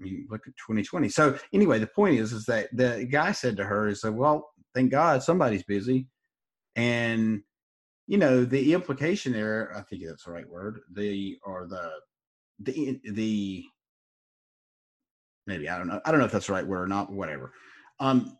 mean, 0.00 0.26
look 0.30 0.46
at 0.46 0.54
2020. 0.56 1.08
So 1.08 1.38
anyway, 1.52 1.78
the 1.78 1.86
point 1.88 2.18
is, 2.18 2.32
is 2.32 2.44
that 2.46 2.68
the 2.72 3.06
guy 3.10 3.32
said 3.32 3.56
to 3.58 3.64
her, 3.64 3.88
"He 3.88 3.94
said, 3.94 4.14
well, 4.14 4.50
thank 4.74 4.90
God 4.90 5.22
somebody's 5.22 5.62
busy," 5.62 6.08
and 6.74 7.42
you 8.06 8.18
know 8.18 8.44
the 8.44 8.72
implication 8.72 9.32
there. 9.32 9.76
I 9.76 9.82
think 9.82 10.02
that's 10.06 10.24
the 10.24 10.32
right 10.32 10.48
word. 10.48 10.80
The 10.92 11.38
or 11.44 11.66
the 11.66 11.90
the 12.60 13.00
the 13.12 13.64
maybe 15.46 15.68
I 15.68 15.76
don't 15.78 15.88
know. 15.88 16.00
I 16.04 16.10
don't 16.10 16.20
know 16.20 16.26
if 16.26 16.32
that's 16.32 16.46
the 16.46 16.54
right 16.54 16.66
word 16.66 16.84
or 16.84 16.88
not. 16.88 17.12
Whatever. 17.12 17.52
Um, 18.00 18.38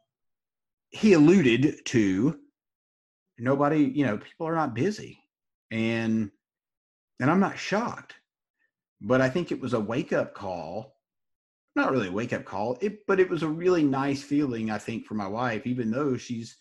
he 0.91 1.13
alluded 1.13 1.85
to 1.87 2.39
nobody. 3.39 3.85
You 3.85 4.07
know, 4.07 4.17
people 4.17 4.47
are 4.47 4.55
not 4.55 4.75
busy, 4.75 5.19
and 5.71 6.31
and 7.21 7.31
I'm 7.31 7.41
not 7.41 7.59
shocked. 7.59 8.15
But 9.01 9.21
I 9.21 9.29
think 9.29 9.53
it 9.53 9.61
was 9.61 9.75
a 9.75 9.81
wake 9.81 10.13
up 10.13 10.35
call 10.35 10.99
not 11.79 11.93
really 11.93 12.09
a 12.09 12.13
wake 12.13 12.33
up 12.33 12.45
call 12.45 12.77
it 12.81 13.07
but 13.07 13.21
it 13.21 13.31
was 13.31 13.45
a 13.45 13.49
really 13.49 13.85
nice 13.85 14.21
feeling 14.21 14.69
i 14.69 14.77
think 14.77 15.07
for 15.07 15.15
my 15.15 15.29
wife 15.29 15.65
even 15.65 15.91
though 15.91 16.17
she's 16.17 16.57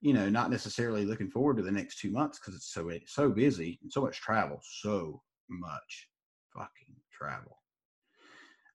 you 0.00 0.12
know 0.12 0.28
not 0.28 0.50
necessarily 0.50 1.04
looking 1.04 1.30
forward 1.30 1.56
to 1.56 1.62
the 1.62 1.70
next 1.70 2.00
two 2.00 2.10
months 2.10 2.38
because 2.38 2.54
it's 2.54 2.72
so 2.72 2.90
so 3.06 3.30
busy 3.30 3.78
and 3.82 3.92
so 3.92 4.00
much 4.00 4.20
travel 4.20 4.60
so 4.80 5.22
much 5.48 6.08
fucking 6.52 6.96
travel 7.16 7.56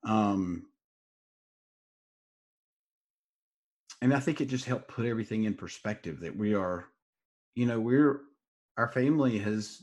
um 0.06 0.64
and 4.02 4.14
i 4.14 4.20
think 4.20 4.40
it 4.40 4.48
just 4.48 4.66
helped 4.66 4.88
put 4.88 5.06
everything 5.06 5.44
in 5.44 5.54
perspective 5.54 6.22
that 6.22 6.36
we 6.36 6.56
are 6.56 6.86
you 7.56 7.66
know 7.66 7.80
we're 7.82 8.22
our 8.78 8.92
family 8.92 9.38
has 9.40 9.82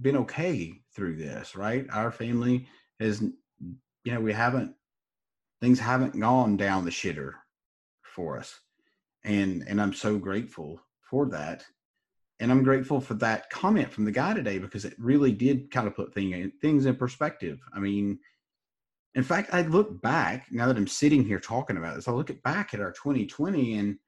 been 0.00 0.16
okay 0.16 0.80
through 0.94 1.16
this 1.16 1.54
right? 1.56 1.86
Our 1.92 2.10
family 2.10 2.66
has 2.98 3.22
you 3.22 4.12
know 4.12 4.20
we 4.20 4.32
haven't 4.32 4.74
things 5.60 5.78
haven't 5.78 6.18
gone 6.18 6.56
down 6.56 6.84
the 6.84 6.90
shitter 6.90 7.32
for 8.02 8.38
us. 8.38 8.58
And 9.24 9.64
and 9.68 9.80
i'm 9.80 9.92
so 9.92 10.18
grateful 10.18 10.80
for 11.02 11.26
that. 11.30 11.64
And 12.40 12.50
i'm 12.50 12.62
grateful 12.62 13.00
for 13.00 13.14
that 13.14 13.50
comment 13.50 13.92
from 13.92 14.04
the 14.04 14.12
guy 14.12 14.34
today 14.34 14.58
because 14.58 14.84
it 14.84 14.94
really 14.98 15.32
did 15.32 15.70
kind 15.70 15.86
of 15.86 15.94
put 15.94 16.14
thing, 16.14 16.52
things 16.60 16.86
in 16.86 16.96
perspective. 16.96 17.60
I 17.74 17.80
mean 17.80 18.18
in 19.14 19.22
fact 19.22 19.52
i 19.52 19.62
look 19.62 20.00
back 20.02 20.46
now 20.50 20.66
that 20.66 20.76
i'm 20.76 20.86
sitting 20.86 21.24
here 21.24 21.40
talking 21.40 21.76
about 21.76 21.94
this 21.94 22.08
i 22.08 22.12
look 22.12 22.30
at 22.30 22.42
back 22.42 22.74
at 22.74 22.80
our 22.80 22.92
2020 22.92 23.78
and 23.78 23.98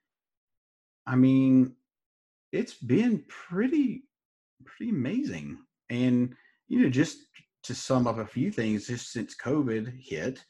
i 1.06 1.16
mean 1.16 1.74
it's 2.52 2.74
been 2.74 3.24
pretty 3.28 4.04
pretty 4.64 4.90
amazing 4.90 5.58
and 5.90 6.34
you 6.68 6.80
know 6.80 6.90
just 6.90 7.18
to 7.62 7.74
sum 7.74 8.06
up 8.06 8.18
a 8.18 8.26
few 8.26 8.50
things 8.50 8.86
just 8.86 9.12
since 9.12 9.34
covid 9.36 9.92
hit 10.00 10.44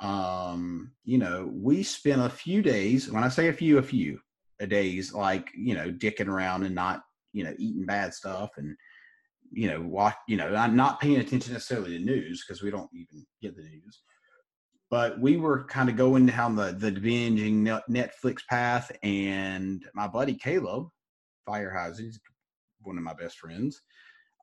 um, 0.00 0.92
you 1.04 1.18
know, 1.18 1.50
we 1.52 1.82
spent 1.82 2.20
a 2.20 2.28
few 2.28 2.62
days, 2.62 3.10
when 3.10 3.24
I 3.24 3.28
say 3.28 3.48
a 3.48 3.52
few, 3.52 3.78
a 3.78 3.82
few, 3.82 4.20
a 4.60 4.66
days, 4.66 5.12
like 5.12 5.50
you 5.56 5.74
know, 5.74 5.90
dicking 5.90 6.28
around 6.28 6.64
and 6.64 6.74
not 6.74 7.02
you 7.32 7.44
know 7.44 7.54
eating 7.58 7.84
bad 7.84 8.14
stuff 8.14 8.50
and 8.56 8.76
you 9.52 9.68
know 9.68 9.80
watch 9.80 10.16
you 10.26 10.36
know 10.36 10.54
I'm 10.54 10.74
not 10.74 11.00
paying 11.00 11.18
attention 11.18 11.52
necessarily 11.52 11.98
to 11.98 12.04
news 12.04 12.44
because 12.46 12.62
we 12.62 12.70
don't 12.70 12.90
even 12.94 13.26
get 13.42 13.56
the 13.56 13.62
news. 13.62 14.02
But 14.90 15.20
we 15.20 15.36
were 15.36 15.64
kind 15.64 15.88
of 15.88 15.96
going 15.96 16.26
down 16.26 16.56
the 16.56 16.72
the 16.72 16.92
binging 16.92 17.54
Net- 17.54 17.88
Netflix 17.90 18.40
path, 18.48 18.92
and 19.02 19.84
my 19.94 20.06
buddy 20.06 20.34
Caleb 20.34 20.88
Firehouse, 21.46 21.98
he's 21.98 22.20
one 22.86 22.98
of 22.98 23.04
my 23.04 23.14
best 23.14 23.38
friends, 23.38 23.82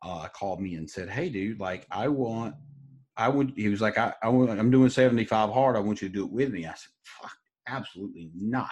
uh, 0.04 0.28
called 0.30 0.62
me 0.62 0.76
and 0.76 0.90
said, 0.90 1.10
"Hey, 1.10 1.30
dude, 1.30 1.60
like 1.60 1.88
I 1.92 2.08
want." 2.08 2.56
I 3.16 3.30
would. 3.30 3.54
He 3.56 3.70
was 3.70 3.80
like, 3.80 4.00
I, 4.00 4.12
I, 4.24 4.30
want- 4.30 4.60
I'm 4.60 4.72
doing 4.72 4.90
75 4.90 5.52
hard. 5.52 5.76
I 5.76 5.80
want 5.80 6.02
you 6.02 6.08
to 6.10 6.14
do 6.14 6.26
it 6.26 6.32
with 6.32 6.52
me. 6.52 6.66
I 6.66 6.70
said, 6.70 6.92
fuck, 7.04 7.38
absolutely 7.68 8.32
not. 8.36 8.72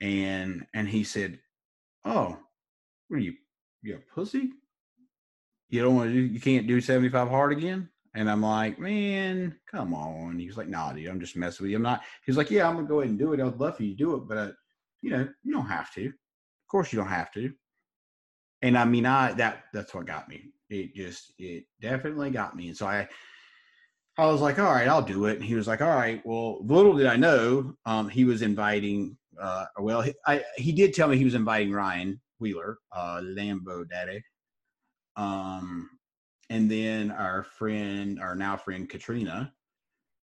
And 0.00 0.66
and 0.74 0.88
he 0.88 1.02
said, 1.02 1.40
oh, 2.04 2.38
what 3.08 3.16
are 3.16 3.20
you? 3.20 3.34
You 3.82 3.96
a 3.96 4.14
pussy? 4.14 4.50
You 5.68 5.82
don't 5.82 5.96
want 5.96 6.10
to? 6.12 6.20
You 6.20 6.40
can't 6.40 6.66
do 6.66 6.80
75 6.80 7.28
hard 7.28 7.52
again? 7.52 7.88
And 8.14 8.30
I'm 8.30 8.42
like, 8.42 8.78
man, 8.78 9.56
come 9.70 9.92
on. 9.92 10.38
He 10.38 10.46
was 10.46 10.56
like, 10.56 10.68
nah, 10.68 10.92
dude, 10.92 11.08
I'm 11.08 11.20
just 11.20 11.36
messing 11.36 11.64
with 11.64 11.70
you. 11.70 11.76
I'm 11.76 11.82
not. 11.82 12.02
He's 12.24 12.36
like, 12.36 12.50
yeah, 12.50 12.68
I'm 12.68 12.76
gonna 12.76 12.88
go 12.88 13.00
ahead 13.00 13.10
and 13.10 13.18
do 13.18 13.32
it. 13.32 13.40
I'd 13.40 13.58
love 13.58 13.76
for 13.76 13.82
you 13.82 13.90
to 13.90 13.96
do 13.96 14.14
it, 14.16 14.28
but 14.28 14.38
uh, 14.38 14.50
you 15.02 15.10
know, 15.10 15.28
you 15.42 15.52
don't 15.52 15.66
have 15.66 15.92
to. 15.94 16.06
Of 16.06 16.70
course, 16.70 16.92
you 16.92 16.98
don't 16.98 17.08
have 17.08 17.32
to. 17.32 17.52
And 18.66 18.76
I 18.76 18.84
mean, 18.84 19.06
I 19.06 19.32
that 19.34 19.64
that's 19.72 19.94
what 19.94 20.06
got 20.06 20.28
me. 20.28 20.50
It 20.68 20.94
just 20.94 21.32
it 21.38 21.64
definitely 21.80 22.30
got 22.30 22.56
me. 22.56 22.68
And 22.68 22.76
so 22.76 22.86
I 22.86 23.08
I 24.18 24.26
was 24.26 24.40
like, 24.40 24.58
all 24.58 24.72
right, 24.72 24.88
I'll 24.88 25.02
do 25.02 25.26
it. 25.26 25.36
And 25.36 25.44
he 25.44 25.54
was 25.54 25.68
like, 25.68 25.82
all 25.82 25.88
right. 25.88 26.20
Well, 26.24 26.64
little 26.64 26.96
did 26.96 27.06
I 27.06 27.16
know, 27.16 27.76
um, 27.84 28.08
he 28.08 28.24
was 28.24 28.42
inviting. 28.42 29.16
Uh, 29.40 29.66
well, 29.78 30.00
he, 30.00 30.14
I, 30.26 30.42
he 30.56 30.72
did 30.72 30.94
tell 30.94 31.08
me 31.08 31.18
he 31.18 31.24
was 31.24 31.34
inviting 31.34 31.70
Ryan 31.70 32.20
Wheeler, 32.38 32.78
uh, 32.90 33.20
Lambo 33.22 33.86
Daddy, 33.88 34.22
um, 35.16 35.90
and 36.48 36.70
then 36.70 37.10
our 37.10 37.44
friend, 37.44 38.18
our 38.18 38.34
now 38.34 38.56
friend 38.56 38.88
Katrina, 38.88 39.52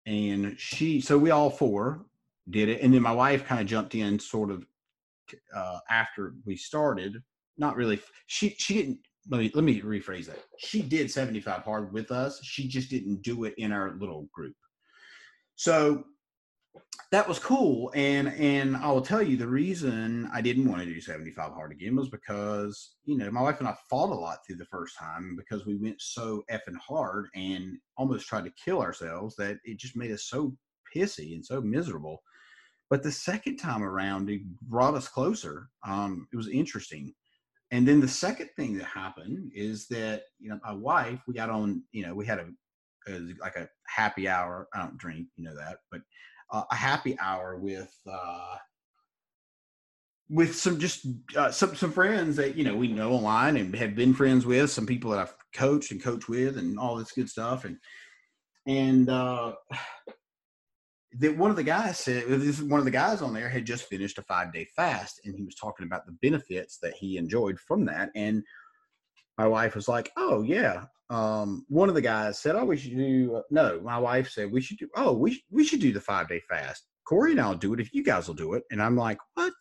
and 0.05 0.59
she. 0.59 0.99
So 0.99 1.17
we 1.17 1.29
all 1.29 1.51
four 1.51 2.05
did 2.49 2.69
it, 2.69 2.81
and 2.81 2.93
then 2.93 3.03
my 3.03 3.13
wife 3.13 3.45
kind 3.45 3.61
of 3.61 3.67
jumped 3.67 3.93
in, 3.95 4.19
sort 4.19 4.49
of 4.51 4.65
uh, 5.55 5.79
after 5.89 6.33
we 6.45 6.55
started. 6.55 7.21
Not 7.57 7.75
really. 7.75 7.99
She 8.27 8.55
she 8.57 8.73
didn't 8.73 8.99
let 9.29 9.39
me 9.39 9.51
let 9.53 9.63
me 9.63 9.81
rephrase 9.81 10.25
that. 10.25 10.43
She 10.57 10.81
did 10.81 11.09
75 11.09 11.61
hard 11.61 11.93
with 11.93 12.11
us. 12.11 12.43
She 12.43 12.67
just 12.67 12.89
didn't 12.89 13.21
do 13.21 13.45
it 13.45 13.53
in 13.57 13.71
our 13.71 13.95
little 13.99 14.27
group. 14.33 14.55
So 15.55 16.03
that 17.11 17.27
was 17.27 17.39
cool. 17.39 17.91
And 17.95 18.29
and 18.29 18.75
I 18.75 18.91
will 18.91 19.01
tell 19.01 19.21
you 19.21 19.37
the 19.37 19.47
reason 19.47 20.29
I 20.33 20.41
didn't 20.41 20.67
want 20.67 20.81
to 20.81 20.85
do 20.85 20.99
75 20.99 21.53
hard 21.53 21.71
again 21.71 21.95
was 21.95 22.09
because, 22.09 22.95
you 23.05 23.17
know, 23.17 23.29
my 23.31 23.41
wife 23.41 23.59
and 23.59 23.67
I 23.67 23.75
fought 23.89 24.09
a 24.09 24.15
lot 24.15 24.39
through 24.45 24.57
the 24.57 24.65
first 24.65 24.97
time 24.97 25.35
because 25.37 25.65
we 25.65 25.75
went 25.75 26.01
so 26.01 26.43
effing 26.51 26.77
hard 26.77 27.27
and 27.35 27.77
almost 27.97 28.27
tried 28.27 28.45
to 28.45 28.53
kill 28.63 28.81
ourselves 28.81 29.35
that 29.37 29.57
it 29.63 29.77
just 29.77 29.95
made 29.95 30.11
us 30.11 30.25
so 30.25 30.55
pissy 30.95 31.35
and 31.35 31.45
so 31.45 31.61
miserable. 31.61 32.21
But 32.89 33.03
the 33.03 33.11
second 33.11 33.57
time 33.57 33.83
around, 33.83 34.29
it 34.29 34.41
brought 34.63 34.95
us 34.95 35.07
closer. 35.07 35.69
Um, 35.85 36.27
it 36.33 36.35
was 36.35 36.49
interesting 36.49 37.13
and 37.73 37.87
then 37.87 37.99
the 37.99 38.07
second 38.07 38.49
thing 38.55 38.77
that 38.77 38.85
happened 38.85 39.51
is 39.53 39.87
that 39.87 40.25
you 40.39 40.47
know 40.47 40.59
my 40.63 40.71
wife 40.71 41.19
we 41.27 41.33
got 41.33 41.49
on 41.49 41.83
you 41.91 42.05
know 42.05 42.13
we 42.13 42.25
had 42.25 42.37
a, 42.37 42.47
a 43.07 43.19
like 43.41 43.55
a 43.55 43.67
happy 43.87 44.29
hour 44.29 44.67
i 44.73 44.79
don't 44.79 44.97
drink 44.97 45.27
you 45.35 45.43
know 45.43 45.55
that 45.55 45.77
but 45.91 46.01
uh, 46.51 46.63
a 46.71 46.75
happy 46.75 47.17
hour 47.19 47.57
with 47.57 47.93
uh 48.09 48.55
with 50.29 50.55
some 50.55 50.79
just 50.79 51.07
uh, 51.35 51.51
some 51.51 51.75
some 51.75 51.91
friends 51.91 52.35
that 52.35 52.55
you 52.55 52.63
know 52.63 52.75
we 52.75 52.87
know 52.87 53.11
online 53.11 53.57
and 53.57 53.75
have 53.75 53.95
been 53.95 54.13
friends 54.13 54.45
with 54.45 54.69
some 54.69 54.85
people 54.85 55.09
that 55.09 55.19
i've 55.19 55.35
coached 55.53 55.91
and 55.91 56.01
coached 56.01 56.29
with 56.29 56.57
and 56.57 56.77
all 56.77 56.95
this 56.95 57.11
good 57.11 57.29
stuff 57.29 57.65
and 57.65 57.77
and 58.67 59.09
uh 59.09 59.51
that 61.19 61.37
one 61.37 61.51
of 61.51 61.55
the 61.55 61.63
guys 61.63 61.97
said 61.99 62.25
this 62.27 62.59
is 62.59 62.63
one 62.63 62.79
of 62.79 62.85
the 62.85 62.91
guys 62.91 63.21
on 63.21 63.33
there 63.33 63.49
had 63.49 63.65
just 63.65 63.85
finished 63.85 64.17
a 64.17 64.23
five 64.23 64.51
day 64.51 64.67
fast 64.75 65.21
and 65.25 65.35
he 65.35 65.43
was 65.43 65.55
talking 65.55 65.85
about 65.85 66.05
the 66.05 66.17
benefits 66.21 66.77
that 66.81 66.93
he 66.93 67.17
enjoyed 67.17 67.59
from 67.59 67.85
that 67.85 68.09
and 68.15 68.43
my 69.37 69.47
wife 69.47 69.75
was 69.75 69.87
like 69.87 70.11
oh 70.17 70.43
yeah. 70.43 70.85
Um, 71.09 71.65
one 71.67 71.89
of 71.89 71.95
the 71.95 72.01
guys 72.01 72.39
said 72.39 72.55
oh 72.55 72.65
we 72.65 72.77
should 72.77 72.95
do 72.97 73.35
uh, 73.35 73.41
no 73.51 73.79
my 73.81 73.99
wife 73.99 74.31
said 74.31 74.51
we 74.51 74.61
should 74.61 74.77
do 74.77 74.89
oh 74.95 75.13
we, 75.13 75.33
sh- 75.33 75.43
we 75.51 75.63
should 75.63 75.81
do 75.81 75.91
the 75.91 76.01
five 76.01 76.27
day 76.27 76.41
fast. 76.49 76.83
Corey 77.07 77.31
and 77.31 77.41
i'll 77.41 77.53
do 77.53 77.73
it 77.73 77.79
if 77.79 77.93
you 77.93 78.03
guys 78.03 78.27
will 78.27 78.35
do 78.35 78.53
it. 78.53 78.63
And 78.71 78.81
i'm 78.81 78.95
like 78.95 79.17
what? 79.35 79.53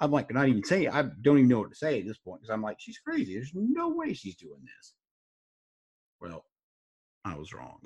I'm 0.00 0.10
like 0.10 0.32
not 0.32 0.48
even 0.48 0.64
saying 0.64 0.88
i 0.88 1.02
don't 1.22 1.38
even 1.38 1.48
know 1.48 1.60
what 1.60 1.70
to 1.70 1.76
say 1.76 2.00
at 2.00 2.06
this 2.06 2.18
point 2.18 2.40
because 2.40 2.52
i'm 2.52 2.62
like 2.62 2.78
she's 2.80 2.98
crazy. 2.98 3.34
There's 3.34 3.52
no 3.54 3.90
way 3.90 4.14
she's 4.14 4.36
doing 4.36 4.62
this. 4.64 4.94
Well 6.20 6.44
i 7.24 7.34
was 7.34 7.52
wrong 7.52 7.80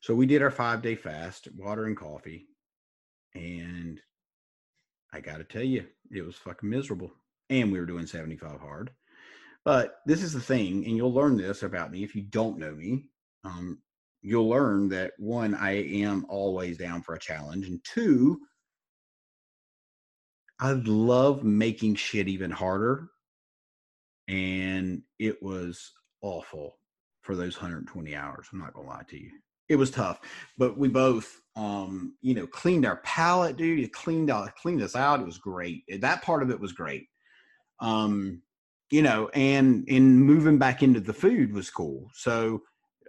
so 0.00 0.14
we 0.14 0.26
did 0.26 0.42
our 0.42 0.50
five 0.50 0.82
day 0.82 0.94
fast, 0.94 1.48
water 1.54 1.84
and 1.84 1.96
coffee. 1.96 2.46
And 3.34 4.00
I 5.12 5.20
got 5.20 5.38
to 5.38 5.44
tell 5.44 5.62
you, 5.62 5.86
it 6.10 6.22
was 6.22 6.36
fucking 6.36 6.68
miserable. 6.68 7.12
And 7.50 7.70
we 7.70 7.78
were 7.78 7.86
doing 7.86 8.06
75 8.06 8.60
hard. 8.60 8.90
But 9.64 9.96
this 10.06 10.22
is 10.22 10.32
the 10.32 10.40
thing, 10.40 10.86
and 10.86 10.96
you'll 10.96 11.12
learn 11.12 11.36
this 11.36 11.62
about 11.62 11.90
me 11.90 12.02
if 12.02 12.14
you 12.14 12.22
don't 12.22 12.58
know 12.58 12.74
me. 12.74 13.10
Um, 13.44 13.80
you'll 14.22 14.48
learn 14.48 14.88
that 14.88 15.12
one, 15.18 15.54
I 15.54 15.72
am 16.02 16.24
always 16.30 16.78
down 16.78 17.02
for 17.02 17.14
a 17.14 17.18
challenge. 17.20 17.66
And 17.66 17.84
two, 17.84 18.40
I 20.58 20.72
love 20.72 21.44
making 21.44 21.96
shit 21.96 22.26
even 22.26 22.50
harder. 22.50 23.08
And 24.28 25.02
it 25.18 25.42
was 25.42 25.92
awful 26.22 26.78
for 27.20 27.36
those 27.36 27.56
120 27.56 28.16
hours. 28.16 28.46
I'm 28.50 28.60
not 28.60 28.72
going 28.72 28.86
to 28.86 28.92
lie 28.92 29.02
to 29.10 29.18
you 29.18 29.30
it 29.70 29.76
was 29.76 29.90
tough 29.90 30.20
but 30.58 30.76
we 30.76 30.88
both 30.88 31.40
um 31.56 32.14
you 32.22 32.34
know 32.34 32.46
cleaned 32.46 32.86
our 32.86 32.98
palate 32.98 33.56
dude. 33.56 33.80
It 33.80 33.92
cleaned 33.92 34.30
out 34.30 34.54
cleaned 34.56 34.82
us 34.82 34.94
out. 34.94 35.20
It 35.20 35.26
was 35.26 35.38
great. 35.38 35.84
That 36.00 36.22
part 36.22 36.42
of 36.42 36.50
it 36.50 36.60
was 36.60 36.72
great. 36.72 37.08
Um 37.80 38.42
you 38.90 39.02
know 39.02 39.28
and 39.34 39.86
in 39.88 40.20
moving 40.20 40.58
back 40.58 40.82
into 40.82 41.00
the 41.00 41.12
food 41.12 41.52
was 41.52 41.70
cool. 41.70 42.08
So 42.14 42.62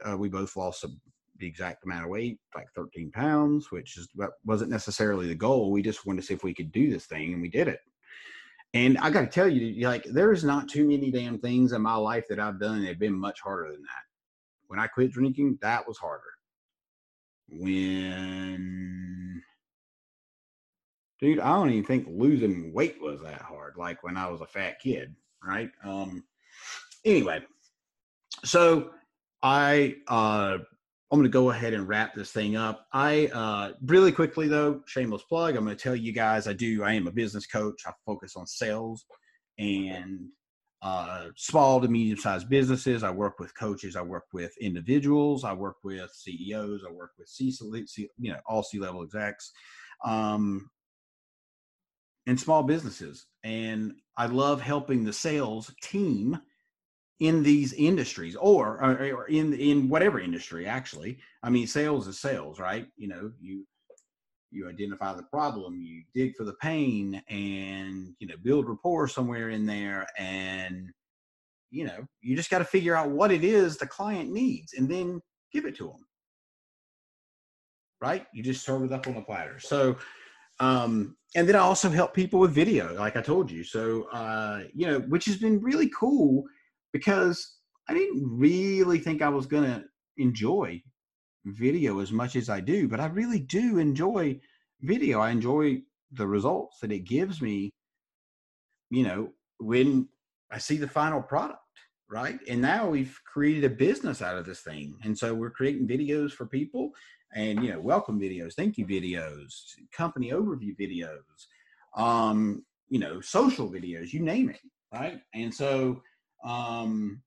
uh, 0.03 0.17
we 0.17 0.29
both 0.29 0.55
lost 0.55 0.83
a, 0.83 0.89
the 1.37 1.47
exact 1.47 1.85
amount 1.85 2.03
of 2.03 2.09
weight 2.09 2.39
like 2.55 2.67
13 2.75 3.11
pounds 3.11 3.71
which 3.71 3.97
is 3.97 4.07
wasn't 4.45 4.71
necessarily 4.71 5.27
the 5.27 5.35
goal. 5.35 5.71
We 5.71 5.81
just 5.81 6.05
wanted 6.05 6.21
to 6.21 6.27
see 6.27 6.33
if 6.33 6.43
we 6.43 6.53
could 6.53 6.71
do 6.71 6.89
this 6.89 7.05
thing 7.05 7.33
and 7.33 7.41
we 7.41 7.49
did 7.49 7.67
it. 7.67 7.79
And 8.73 8.97
i 8.99 9.09
got 9.09 9.21
to 9.21 9.27
tell 9.27 9.47
you 9.47 9.87
like 9.87 10.03
there's 10.05 10.43
not 10.43 10.67
too 10.67 10.87
many 10.87 11.11
damn 11.11 11.37
things 11.37 11.73
in 11.73 11.81
my 11.81 11.95
life 11.95 12.25
that 12.29 12.39
i've 12.39 12.59
done 12.59 12.81
that 12.81 12.87
have 12.87 12.99
been 12.99 13.13
much 13.13 13.39
harder 13.41 13.71
than 13.71 13.81
that. 13.83 14.05
When 14.67 14.79
i 14.79 14.87
quit 14.87 15.11
drinking 15.11 15.59
that 15.61 15.87
was 15.87 15.97
harder 15.97 16.31
when 17.51 19.41
dude 21.19 21.39
i 21.39 21.53
don't 21.53 21.69
even 21.69 21.83
think 21.83 22.07
losing 22.09 22.73
weight 22.73 23.01
was 23.01 23.21
that 23.21 23.41
hard 23.41 23.73
like 23.77 24.03
when 24.03 24.17
i 24.17 24.29
was 24.29 24.41
a 24.41 24.45
fat 24.45 24.79
kid 24.79 25.15
right? 25.43 25.71
Um 25.83 26.23
anyway 27.05 27.41
so 28.43 28.91
i 29.43 29.95
uh 30.07 30.57
i'm 31.11 31.23
to 31.23 31.29
go 31.29 31.49
ahead 31.49 31.73
and 31.73 31.87
wrap 31.87 32.13
this 32.13 32.31
thing 32.31 32.55
up. 32.55 32.87
I 32.93 33.27
uh 33.27 33.73
really 33.85 34.11
quickly 34.11 34.47
though 34.47 34.81
shameless 34.85 35.23
plug 35.23 35.55
i'm 35.55 35.65
to 35.65 35.75
tell 35.75 35.95
you 35.95 36.13
guys 36.13 36.47
i 36.47 36.53
do 36.53 36.83
i 36.83 36.93
am 36.93 37.07
a 37.07 37.11
business 37.11 37.47
coach. 37.47 37.81
I 37.85 37.91
focus 38.05 38.35
on 38.35 38.47
sales 38.47 39.05
and 39.57 40.29
uh, 40.81 41.27
small 41.35 41.79
to 41.79 41.87
medium 41.87 42.17
sized 42.17 42.49
businesses. 42.49 43.03
I 43.03 43.11
work 43.11 43.39
with 43.39 43.57
coaches. 43.57 43.95
I 43.95 44.01
work 44.01 44.25
with 44.33 44.57
individuals. 44.59 45.43
I 45.43 45.53
work 45.53 45.77
with 45.83 46.11
CEOs. 46.11 46.83
I 46.87 46.91
work 46.91 47.11
with 47.17 47.27
C, 47.27 47.53
you 48.17 48.31
know, 48.31 48.39
all 48.45 48.63
C 48.63 48.79
level 48.79 49.03
execs, 49.03 49.51
um, 50.03 50.69
and 52.25 52.39
small 52.39 52.63
businesses. 52.63 53.25
And 53.43 53.93
I 54.17 54.25
love 54.25 54.61
helping 54.61 55.03
the 55.03 55.13
sales 55.13 55.71
team 55.81 56.39
in 57.21 57.43
these 57.43 57.71
industries 57.73 58.35
or 58.35 58.83
or 58.83 59.27
in 59.27 59.53
in 59.53 59.87
whatever 59.87 60.19
industry 60.19 60.65
actually 60.65 61.19
i 61.43 61.51
mean 61.51 61.67
sales 61.67 62.07
is 62.07 62.19
sales 62.19 62.59
right 62.59 62.87
you 62.97 63.07
know 63.07 63.31
you 63.39 63.63
you 64.51 64.67
identify 64.69 65.13
the 65.13 65.23
problem 65.23 65.81
you 65.81 66.03
dig 66.13 66.35
for 66.35 66.43
the 66.43 66.53
pain 66.53 67.21
and 67.29 68.13
you 68.19 68.27
know 68.27 68.35
build 68.43 68.67
rapport 68.67 69.07
somewhere 69.07 69.49
in 69.49 69.65
there 69.65 70.05
and 70.17 70.89
you 71.69 71.85
know 71.85 72.05
you 72.21 72.35
just 72.35 72.49
got 72.49 72.59
to 72.59 72.65
figure 72.65 72.95
out 72.95 73.09
what 73.09 73.31
it 73.31 73.43
is 73.43 73.77
the 73.77 73.87
client 73.87 74.31
needs 74.31 74.73
and 74.73 74.89
then 74.89 75.21
give 75.53 75.65
it 75.65 75.75
to 75.75 75.87
them 75.87 76.05
right? 78.01 78.25
You 78.33 78.43
just 78.43 78.65
serve 78.65 78.83
it 78.83 78.91
up 78.91 79.07
on 79.07 79.15
a 79.15 79.21
platter. 79.21 79.59
So 79.59 79.95
um 80.59 81.15
and 81.33 81.47
then 81.47 81.55
i 81.55 81.59
also 81.59 81.89
help 81.89 82.13
people 82.13 82.37
with 82.37 82.51
video 82.51 82.93
like 82.95 83.15
i 83.15 83.21
told 83.21 83.49
you. 83.49 83.63
So 83.63 84.03
uh 84.11 84.63
you 84.73 84.85
know 84.85 84.99
which 85.01 85.25
has 85.25 85.37
been 85.37 85.61
really 85.61 85.89
cool 85.97 86.43
because 86.91 87.57
i 87.89 87.93
didn't 87.93 88.21
really 88.29 88.99
think 88.99 89.21
i 89.21 89.29
was 89.29 89.45
gonna 89.45 89.85
enjoy 90.17 90.81
video 91.45 91.99
as 91.99 92.11
much 92.11 92.35
as 92.35 92.49
I 92.49 92.59
do, 92.59 92.87
but 92.87 92.99
I 92.99 93.07
really 93.07 93.39
do 93.39 93.77
enjoy 93.77 94.39
video. 94.81 95.19
I 95.19 95.31
enjoy 95.31 95.81
the 96.11 96.27
results 96.27 96.79
that 96.79 96.91
it 96.91 97.05
gives 97.05 97.41
me, 97.41 97.71
you 98.89 99.03
know, 99.03 99.29
when 99.59 100.07
I 100.51 100.57
see 100.57 100.77
the 100.77 100.87
final 100.87 101.21
product, 101.21 101.59
right? 102.09 102.39
And 102.47 102.61
now 102.61 102.89
we've 102.89 103.17
created 103.25 103.63
a 103.63 103.75
business 103.75 104.21
out 104.21 104.37
of 104.37 104.45
this 104.45 104.61
thing. 104.61 104.97
And 105.03 105.17
so 105.17 105.33
we're 105.33 105.49
creating 105.49 105.87
videos 105.87 106.31
for 106.31 106.45
people 106.45 106.91
and, 107.33 107.63
you 107.63 107.71
know, 107.71 107.79
welcome 107.79 108.19
videos, 108.19 108.53
thank 108.53 108.77
you 108.77 108.85
videos, 108.85 109.53
company 109.93 110.31
overview 110.31 110.75
videos, 110.77 111.47
um, 111.95 112.65
you 112.89 112.99
know, 112.99 113.21
social 113.21 113.69
videos, 113.69 114.11
you 114.11 114.19
name 114.19 114.49
it, 114.49 114.59
right? 114.93 115.21
And 115.33 115.53
so, 115.53 116.01
um, 116.43 117.21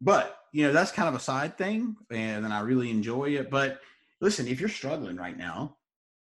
but 0.00 0.38
you 0.56 0.66
know, 0.66 0.72
that's 0.72 0.90
kind 0.90 1.06
of 1.06 1.14
a 1.14 1.20
side 1.20 1.58
thing, 1.58 1.96
and 2.10 2.46
I 2.46 2.60
really 2.60 2.88
enjoy 2.88 3.36
it. 3.36 3.50
But 3.50 3.82
listen, 4.22 4.48
if 4.48 4.58
you're 4.58 4.70
struggling 4.70 5.16
right 5.16 5.36
now 5.36 5.76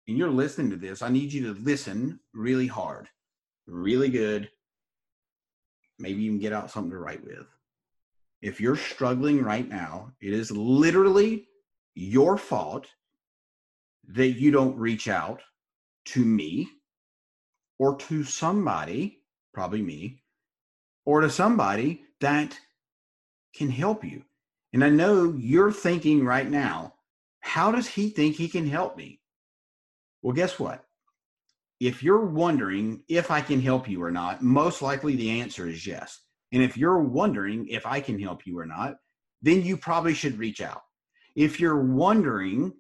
and 0.10 0.18
you're 0.18 0.30
listening 0.30 0.72
to 0.72 0.76
this, 0.76 1.02
I 1.02 1.08
need 1.08 1.32
you 1.32 1.54
to 1.54 1.62
listen 1.62 2.20
really 2.34 2.68
hard, 2.68 3.08
really 3.66 4.10
good. 4.10 4.50
Maybe 6.00 6.24
even 6.24 6.38
get 6.38 6.52
out 6.52 6.70
something 6.70 6.92
to 6.92 6.98
write 6.98 7.24
with. 7.24 7.48
If 8.42 8.60
you're 8.60 8.76
struggling 8.76 9.42
right 9.42 9.70
now, 9.70 10.12
it 10.20 10.34
is 10.34 10.52
literally 10.52 11.48
your 11.96 12.38
fault 12.38 12.88
that 14.10 14.32
you 14.32 14.52
don't 14.52 14.78
reach 14.78 15.08
out 15.08 15.42
to 16.08 16.26
me 16.26 16.68
or 17.78 17.96
to 17.96 18.26
somebody, 18.26 19.22
probably 19.54 19.82
me, 19.82 20.24
or 21.06 21.22
to 21.22 21.30
somebody 21.30 22.04
that 22.20 22.60
can 23.56 23.70
help 23.70 24.04
you. 24.04 24.24
And 24.74 24.84
I 24.84 24.90
know 24.90 25.34
you're 25.38 25.72
thinking 25.72 26.24
right 26.24 26.50
now, 26.50 26.94
how 27.40 27.72
does 27.72 27.88
he 27.88 28.10
think 28.10 28.36
he 28.36 28.48
can 28.48 28.68
help 28.68 28.98
me? 28.98 29.22
Well, 30.22 30.36
guess 30.36 30.60
what? 30.60 30.86
If 31.80 32.04
you're 32.04 32.26
wondering 32.26 33.04
if 33.08 33.32
I 33.32 33.42
can 33.42 33.62
help 33.62 33.88
you 33.90 34.04
or 34.04 34.12
not, 34.12 34.44
most 34.44 34.82
likely 34.82 35.16
the 35.16 35.40
answer 35.42 35.68
is 35.68 35.88
yes. 35.88 36.20
And 36.52 36.62
if 36.62 36.76
you're 36.78 37.00
wondering 37.00 37.68
if 37.68 37.86
I 37.86 38.02
can 38.02 38.20
help 38.20 38.46
you 38.46 38.60
or 38.60 38.66
not, 38.66 38.98
then 39.42 39.64
you 39.64 39.78
probably 39.78 40.14
should 40.14 40.38
reach 40.38 40.62
out. 40.62 40.82
If 41.36 41.60
you're 41.60 41.82
wondering 41.82 42.74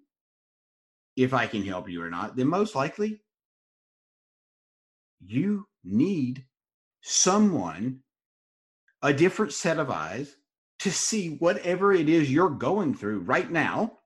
if 1.15 1.33
I 1.33 1.47
can 1.47 1.63
help 1.63 1.89
you 1.89 2.01
or 2.01 2.09
not, 2.09 2.35
then 2.35 2.47
most 2.47 2.75
likely 2.75 3.21
you 5.25 5.67
need 5.83 6.45
someone, 7.01 7.99
a 9.01 9.13
different 9.13 9.53
set 9.53 9.79
of 9.79 9.89
eyes 9.89 10.35
to 10.79 10.91
see 10.91 11.35
whatever 11.39 11.93
it 11.93 12.09
is 12.09 12.31
you're 12.31 12.49
going 12.49 12.93
through 12.95 13.19
right 13.19 13.51
now 13.51 13.99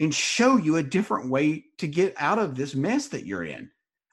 and 0.00 0.14
show 0.14 0.56
you 0.56 0.76
a 0.76 0.82
different 0.82 1.30
way 1.30 1.64
to 1.78 1.86
get 1.86 2.14
out 2.16 2.38
of 2.38 2.56
this 2.56 2.74
mess 2.74 3.08
that 3.08 3.26
you're 3.26 3.44
in 3.44 3.70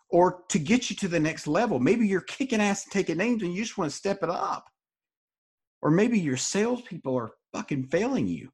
or 0.10 0.44
to 0.50 0.60
get 0.60 0.90
you 0.90 0.96
to 0.98 1.08
the 1.08 1.20
next 1.20 1.48
level. 1.48 1.80
Maybe 1.80 2.08
you're 2.08 2.22
kicking 2.22 2.62
ass 2.62 2.86
and 2.86 2.92
taking 2.92 3.18
names 3.18 3.42
and 3.42 3.54
you 3.54 3.63
just 3.63 3.78
want 3.78 3.90
to 3.92 3.98
step 3.98 4.22
it 4.22 4.30
up. 4.30 4.66
Or 5.82 5.92
maybe 5.92 6.20
your 6.20 6.38
salespeople 6.38 7.16
are 7.16 7.32
fucking 7.54 7.88
failing 7.88 8.28
you. 8.28 8.50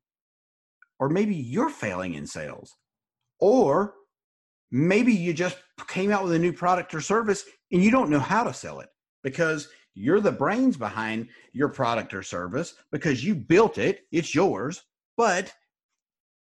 Or 0.99 1.09
maybe 1.09 1.35
you're 1.35 1.69
failing 1.69 2.13
in 2.13 2.27
sales. 2.27 2.71
Or 3.39 3.95
maybe 4.71 5.13
you 5.13 5.33
just 5.33 5.57
came 5.87 6.11
out 6.11 6.23
with 6.23 6.33
a 6.33 6.39
new 6.39 6.53
product 6.53 6.93
or 6.93 7.01
service 7.01 7.43
and 7.71 7.83
you 7.83 7.91
don't 7.91 8.09
know 8.09 8.19
how 8.19 8.43
to 8.43 8.53
sell 8.53 8.79
it 8.79 8.89
because 9.23 9.67
you're 9.95 10.19
the 10.19 10.31
brains 10.31 10.77
behind 10.77 11.27
your 11.51 11.69
product 11.69 12.13
or 12.13 12.23
service 12.23 12.75
because 12.91 13.23
you 13.23 13.35
built 13.35 13.77
it, 13.77 14.01
it's 14.11 14.33
yours, 14.33 14.81
but 15.17 15.53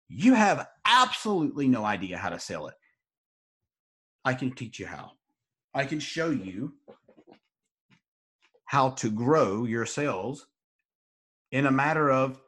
you 0.09 0.33
have 0.33 0.67
absolutely 0.85 1.67
no 1.67 1.85
idea 1.85 2.17
how 2.17 2.29
to 2.29 2.39
sell 2.39 2.67
it. 2.67 2.75
I 4.25 4.33
can 4.33 4.51
teach 4.51 4.79
you 4.79 4.87
how. 4.87 5.11
I 5.73 5.85
can 5.85 5.99
show 5.99 6.29
you 6.29 6.73
how 8.65 8.89
to 8.91 9.09
grow 9.09 9.65
your 9.65 9.85
sales 9.85 10.47
in 11.51 11.65
a 11.65 11.71
matter 11.71 12.11
of 12.11 12.39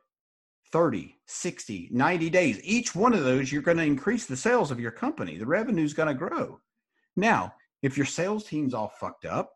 30, 0.71 1.15
60, 1.25 1.89
90 1.91 2.29
days. 2.29 2.59
Each 2.63 2.93
one 2.93 3.13
of 3.13 3.23
those, 3.23 3.51
you're 3.51 3.61
going 3.61 3.77
to 3.77 3.83
increase 3.83 4.25
the 4.25 4.37
sales 4.37 4.71
of 4.71 4.79
your 4.79 4.91
company. 4.91 5.37
The 5.37 5.45
revenue 5.45 5.83
is 5.83 5.93
going 5.93 6.09
to 6.09 6.13
grow. 6.13 6.59
Now, 7.15 7.53
if 7.81 7.97
your 7.97 8.05
sales 8.05 8.45
team's 8.45 8.73
all 8.73 8.91
fucked 8.99 9.25
up, 9.25 9.53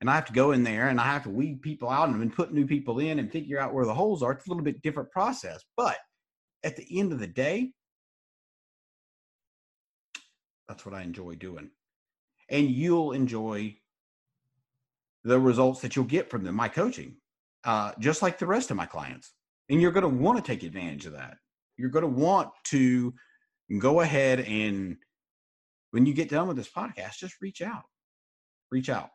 and 0.00 0.08
I 0.08 0.14
have 0.14 0.26
to 0.26 0.32
go 0.32 0.52
in 0.52 0.62
there 0.62 0.88
and 0.88 1.00
I 1.00 1.04
have 1.04 1.24
to 1.24 1.30
weed 1.30 1.60
people 1.60 1.88
out 1.88 2.08
and 2.08 2.32
put 2.32 2.52
new 2.52 2.66
people 2.66 3.00
in 3.00 3.18
and 3.18 3.30
figure 3.30 3.58
out 3.58 3.74
where 3.74 3.86
the 3.86 3.94
holes 3.94 4.22
are. 4.22 4.32
It's 4.32 4.46
a 4.46 4.50
little 4.50 4.62
bit 4.62 4.82
different 4.82 5.10
process. 5.10 5.64
But 5.76 5.96
at 6.62 6.76
the 6.76 6.86
end 6.98 7.12
of 7.12 7.18
the 7.18 7.26
day, 7.26 7.72
that's 10.68 10.86
what 10.86 10.94
I 10.94 11.02
enjoy 11.02 11.34
doing. 11.34 11.70
And 12.48 12.70
you'll 12.70 13.12
enjoy 13.12 13.76
the 15.24 15.40
results 15.40 15.80
that 15.80 15.96
you'll 15.96 16.04
get 16.04 16.30
from 16.30 16.44
them, 16.44 16.54
my 16.54 16.68
coaching, 16.68 17.16
uh, 17.64 17.92
just 17.98 18.22
like 18.22 18.38
the 18.38 18.46
rest 18.46 18.70
of 18.70 18.76
my 18.76 18.86
clients. 18.86 19.32
And 19.68 19.80
you're 19.82 19.92
going 19.92 20.02
to 20.02 20.08
want 20.08 20.38
to 20.38 20.44
take 20.44 20.62
advantage 20.62 21.06
of 21.06 21.12
that. 21.12 21.36
You're 21.76 21.90
going 21.90 22.04
to 22.04 22.08
want 22.08 22.50
to 22.64 23.12
go 23.80 24.00
ahead 24.00 24.40
and 24.40 24.96
when 25.90 26.06
you 26.06 26.14
get 26.14 26.28
done 26.28 26.48
with 26.48 26.56
this 26.56 26.70
podcast, 26.70 27.16
just 27.18 27.40
reach 27.40 27.62
out. 27.62 27.82
Reach 28.70 28.90
out 28.90 29.10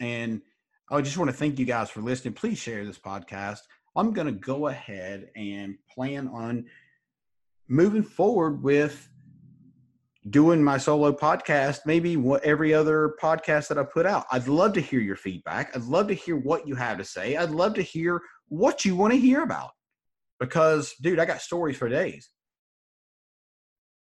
and 0.00 0.42
I 0.90 1.00
just 1.00 1.18
want 1.18 1.30
to 1.30 1.36
thank 1.36 1.58
you 1.58 1.64
guys 1.64 1.90
for 1.90 2.00
listening. 2.00 2.34
Please 2.34 2.58
share 2.58 2.84
this 2.84 2.98
podcast. 2.98 3.60
I'm 3.96 4.12
going 4.12 4.26
to 4.26 4.32
go 4.32 4.68
ahead 4.68 5.30
and 5.36 5.76
plan 5.92 6.28
on 6.28 6.66
moving 7.68 8.02
forward 8.02 8.62
with 8.62 9.08
doing 10.30 10.62
my 10.62 10.76
solo 10.76 11.12
podcast, 11.12 11.80
maybe 11.86 12.16
every 12.42 12.74
other 12.74 13.14
podcast 13.20 13.68
that 13.68 13.78
I 13.78 13.84
put 13.84 14.06
out. 14.06 14.26
I'd 14.30 14.48
love 14.48 14.72
to 14.74 14.80
hear 14.80 15.00
your 15.00 15.16
feedback. 15.16 15.74
I'd 15.74 15.84
love 15.84 16.08
to 16.08 16.14
hear 16.14 16.36
what 16.36 16.66
you 16.66 16.74
have 16.74 16.98
to 16.98 17.04
say. 17.04 17.36
I'd 17.36 17.50
love 17.50 17.74
to 17.74 17.82
hear 17.82 18.20
what 18.48 18.84
you 18.84 18.96
want 18.96 19.12
to 19.12 19.18
hear 19.18 19.42
about 19.42 19.70
because, 20.38 20.94
dude, 21.00 21.18
I 21.18 21.24
got 21.24 21.40
stories 21.40 21.76
for 21.76 21.88
days. 21.88 22.30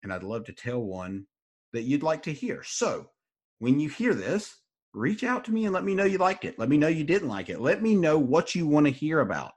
And 0.02 0.12
I'd 0.12 0.22
love 0.22 0.44
to 0.46 0.52
tell 0.52 0.80
one 0.80 1.26
that 1.72 1.82
you'd 1.82 2.02
like 2.02 2.22
to 2.24 2.32
hear. 2.32 2.62
So 2.62 3.10
when 3.58 3.80
you 3.80 3.88
hear 3.88 4.14
this, 4.14 4.54
reach 4.94 5.24
out 5.24 5.44
to 5.44 5.52
me 5.52 5.64
and 5.64 5.74
let 5.74 5.84
me 5.84 5.94
know 5.94 6.04
you 6.04 6.18
liked 6.18 6.44
it. 6.44 6.58
Let 6.58 6.68
me 6.68 6.78
know 6.78 6.88
you 6.88 7.04
didn't 7.04 7.28
like 7.28 7.48
it. 7.48 7.60
Let 7.60 7.82
me 7.82 7.94
know 7.96 8.18
what 8.18 8.54
you 8.54 8.66
want 8.66 8.86
to 8.86 8.92
hear 8.92 9.20
about. 9.20 9.52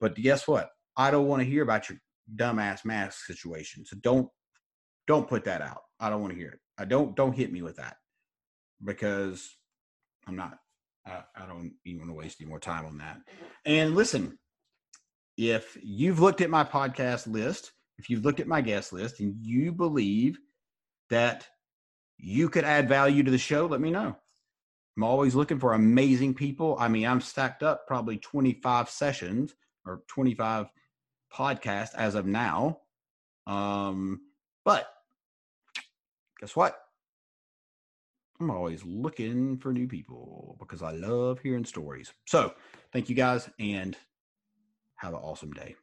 But 0.00 0.16
guess 0.16 0.46
what? 0.46 0.70
I 0.96 1.10
don't 1.10 1.28
want 1.28 1.42
to 1.42 1.48
hear 1.48 1.62
about 1.62 1.88
your 1.88 1.98
dumbass 2.34 2.84
mask 2.84 3.24
situation. 3.24 3.86
So 3.86 3.96
don't 4.02 4.28
don't 5.06 5.28
put 5.28 5.44
that 5.44 5.62
out. 5.62 5.82
I 6.00 6.10
don't 6.10 6.20
want 6.20 6.32
to 6.32 6.38
hear 6.38 6.50
it. 6.50 6.58
I 6.76 6.84
don't 6.84 7.14
don't 7.14 7.34
hit 7.34 7.52
me 7.52 7.62
with 7.62 7.76
that 7.76 7.96
because 8.84 9.56
I'm 10.26 10.36
not. 10.36 10.58
I, 11.06 11.22
I 11.36 11.46
don't 11.46 11.74
even 11.84 12.00
want 12.00 12.10
to 12.10 12.14
waste 12.14 12.38
any 12.40 12.48
more 12.48 12.60
time 12.60 12.86
on 12.86 12.98
that. 12.98 13.18
And 13.64 13.94
listen, 13.94 14.38
if 15.36 15.76
you've 15.82 16.20
looked 16.20 16.40
at 16.40 16.50
my 16.50 16.64
podcast 16.64 17.26
list, 17.26 17.72
if 17.98 18.08
you've 18.08 18.24
looked 18.24 18.40
at 18.40 18.46
my 18.48 18.60
guest 18.60 18.92
list, 18.92 19.20
and 19.20 19.36
you 19.40 19.72
believe 19.72 20.38
that 21.10 21.46
you 22.18 22.48
could 22.48 22.64
add 22.64 22.88
value 22.88 23.22
to 23.22 23.30
the 23.30 23.38
show, 23.38 23.66
let 23.66 23.80
me 23.80 23.90
know. 23.90 24.16
I'm 24.96 25.02
always 25.02 25.34
looking 25.34 25.58
for 25.58 25.72
amazing 25.72 26.34
people. 26.34 26.76
I 26.78 26.88
mean, 26.88 27.06
I'm 27.06 27.20
stacked 27.20 27.62
up 27.62 27.86
probably 27.86 28.16
25 28.18 28.88
sessions 28.88 29.54
or 29.84 30.02
25 30.06 30.68
podcasts 31.32 31.94
as 31.96 32.14
of 32.14 32.26
now. 32.26 32.78
Um, 33.46 34.20
but 34.64 34.86
guess 36.40 36.54
what? 36.54 36.78
I'm 38.40 38.50
always 38.50 38.84
looking 38.84 39.58
for 39.58 39.72
new 39.72 39.86
people 39.86 40.56
because 40.58 40.82
I 40.82 40.92
love 40.92 41.40
hearing 41.40 41.64
stories. 41.64 42.12
So, 42.26 42.54
thank 42.92 43.08
you 43.08 43.14
guys 43.14 43.48
and 43.58 43.96
have 44.96 45.12
an 45.12 45.20
awesome 45.20 45.52
day. 45.52 45.76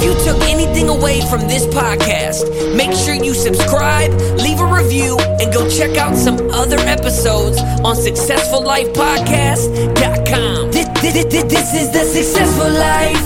If 0.00 0.04
you 0.04 0.14
took 0.24 0.40
anything 0.42 0.88
away 0.88 1.20
from 1.22 1.48
this 1.48 1.66
podcast, 1.66 2.76
make 2.76 2.92
sure 2.92 3.14
you 3.14 3.34
subscribe, 3.34 4.12
leave 4.38 4.60
a 4.60 4.64
review, 4.64 5.18
and 5.18 5.52
go 5.52 5.68
check 5.68 5.96
out 5.96 6.16
some 6.16 6.36
other 6.52 6.78
episodes 6.78 7.58
on 7.58 7.96
successfullifepodcast.com. 7.96 10.70
This, 10.70 10.86
this, 11.00 11.24
this, 11.24 11.42
this 11.42 11.74
is 11.74 11.90
the 11.90 12.04
Successful 12.04 12.70
Life. 12.70 13.24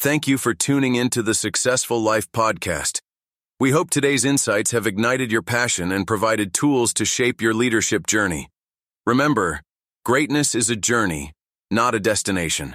Thank 0.00 0.26
you 0.26 0.36
for 0.36 0.52
tuning 0.52 0.96
into 0.96 1.22
the 1.22 1.34
Successful 1.34 2.02
Life 2.02 2.32
Podcast. 2.32 3.00
We 3.60 3.70
hope 3.70 3.88
today's 3.88 4.24
insights 4.24 4.72
have 4.72 4.88
ignited 4.88 5.30
your 5.30 5.42
passion 5.42 5.92
and 5.92 6.08
provided 6.08 6.52
tools 6.52 6.92
to 6.94 7.04
shape 7.04 7.40
your 7.40 7.54
leadership 7.54 8.08
journey. 8.08 8.48
Remember, 9.06 9.60
greatness 10.04 10.56
is 10.56 10.68
a 10.70 10.76
journey, 10.76 11.34
not 11.70 11.94
a 11.94 12.00
destination. 12.00 12.74